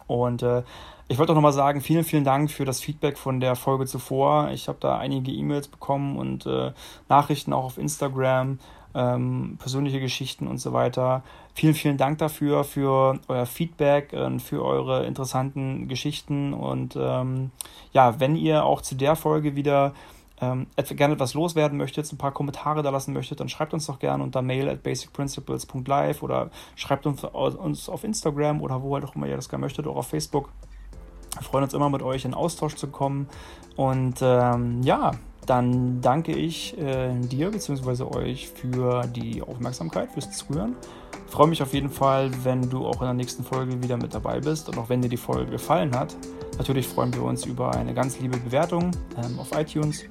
Und 0.06 0.42
äh, 0.42 0.62
ich 1.08 1.18
wollte 1.18 1.32
auch 1.32 1.36
nochmal 1.36 1.52
sagen, 1.52 1.80
vielen, 1.80 2.04
vielen 2.04 2.24
Dank 2.24 2.50
für 2.50 2.64
das 2.64 2.80
Feedback 2.80 3.16
von 3.16 3.38
der 3.38 3.54
Folge 3.54 3.86
zuvor. 3.86 4.50
Ich 4.50 4.66
habe 4.66 4.78
da 4.80 4.98
einige 4.98 5.30
E-Mails 5.30 5.68
bekommen 5.68 6.16
und 6.16 6.46
äh, 6.46 6.72
Nachrichten 7.08 7.52
auch 7.52 7.64
auf 7.64 7.78
Instagram, 7.78 8.58
ähm, 8.94 9.56
persönliche 9.60 10.00
Geschichten 10.00 10.48
und 10.48 10.58
so 10.58 10.72
weiter. 10.72 11.22
Vielen, 11.54 11.74
vielen 11.74 11.96
Dank 11.96 12.18
dafür, 12.18 12.64
für 12.64 13.20
euer 13.28 13.46
Feedback 13.46 14.12
und 14.14 14.40
für 14.40 14.64
eure 14.64 15.06
interessanten 15.06 15.86
Geschichten. 15.86 16.52
Und 16.52 16.96
ähm, 16.98 17.50
ja, 17.92 18.18
wenn 18.18 18.34
ihr 18.34 18.64
auch 18.64 18.80
zu 18.80 18.96
der 18.96 19.14
Folge 19.14 19.54
wieder 19.54 19.92
ähm, 20.40 20.66
gerne 20.76 21.14
etwas 21.14 21.34
loswerden 21.34 21.78
möchtet, 21.78 22.12
ein 22.12 22.18
paar 22.18 22.32
Kommentare 22.32 22.82
da 22.82 22.90
lassen 22.90 23.12
möchtet, 23.12 23.40
dann 23.40 23.48
schreibt 23.48 23.72
uns 23.72 23.86
doch 23.86 23.98
gerne 23.98 24.24
unter 24.24 24.42
mail 24.42 24.68
at 24.68 24.82
basicprinciples.live 24.82 26.22
oder 26.22 26.50
schreibt 26.74 27.06
uns, 27.06 27.24
auf 27.24 28.04
Instagram 28.04 28.60
oder 28.60 28.82
wo 28.82 28.94
halt 28.94 29.04
auch 29.04 29.14
immer 29.14 29.28
ihr 29.28 29.36
das 29.36 29.48
gerne 29.48 29.64
möchtet, 29.64 29.86
oder 29.86 29.96
auf 29.96 30.08
Facebook. 30.08 30.50
Wir 31.37 31.42
freuen 31.42 31.64
uns 31.64 31.75
immer 31.75 31.90
mit 31.90 32.03
euch 32.03 32.25
in 32.25 32.35
Austausch 32.35 32.75
zu 32.77 32.88
kommen. 32.88 33.29
Und 33.77 34.16
ähm, 34.22 34.83
ja, 34.83 35.12
dann 35.46 36.01
danke 36.01 36.33
ich 36.33 36.77
äh, 36.79 37.14
dir 37.20 37.51
bzw. 37.51 38.05
euch 38.05 38.49
für 38.49 39.07
die 39.07 39.42
Aufmerksamkeit, 39.42 40.11
fürs 40.12 40.37
Zuhören. 40.37 40.75
Ich 41.27 41.33
freue 41.33 41.49
mich 41.49 41.62
auf 41.62 41.72
jeden 41.72 41.90
Fall, 41.90 42.31
wenn 42.44 42.68
du 42.68 42.87
auch 42.87 43.01
in 43.01 43.07
der 43.07 43.14
nächsten 43.14 43.44
Folge 43.44 43.83
wieder 43.83 43.96
mit 43.96 44.14
dabei 44.14 44.40
bist 44.40 44.68
und 44.68 44.79
auch 44.79 44.88
wenn 44.88 45.03
dir 45.03 45.09
die 45.09 45.16
Folge 45.16 45.51
gefallen 45.51 45.94
hat. 45.96 46.16
Natürlich 46.59 46.88
freuen 46.88 47.12
wir 47.14 47.22
uns 47.22 47.44
über 47.44 47.75
eine 47.75 47.94
ganz 47.94 48.18
liebe 48.20 48.38
Bewertung 48.38 48.90
ähm, 49.22 49.38
auf 49.38 49.51
iTunes. 49.57 50.05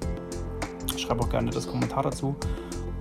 Schreib 0.95 1.21
auch 1.21 1.29
gerne 1.29 1.51
das 1.51 1.67
Kommentar 1.67 2.03
dazu. 2.03 2.35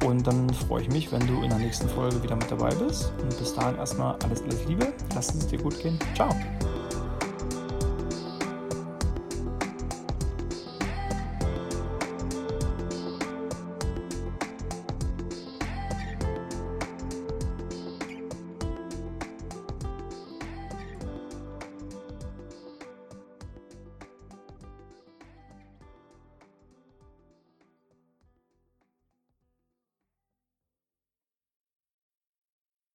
Und 0.04 0.26
dann 0.26 0.52
freue 0.52 0.82
ich 0.82 0.90
mich, 0.90 1.10
wenn 1.12 1.26
du 1.26 1.42
in 1.42 1.48
der 1.48 1.58
nächsten 1.58 1.88
Folge 1.88 2.22
wieder 2.22 2.36
mit 2.36 2.50
dabei 2.50 2.74
bist. 2.74 3.12
Und 3.22 3.38
bis 3.38 3.54
dahin 3.54 3.76
erstmal 3.76 4.16
alles, 4.24 4.42
alles 4.42 4.64
Liebe. 4.66 4.92
Lass 5.14 5.34
es 5.34 5.46
dir 5.46 5.58
gut 5.58 5.80
gehen. 5.80 5.98
Ciao. 6.14 6.28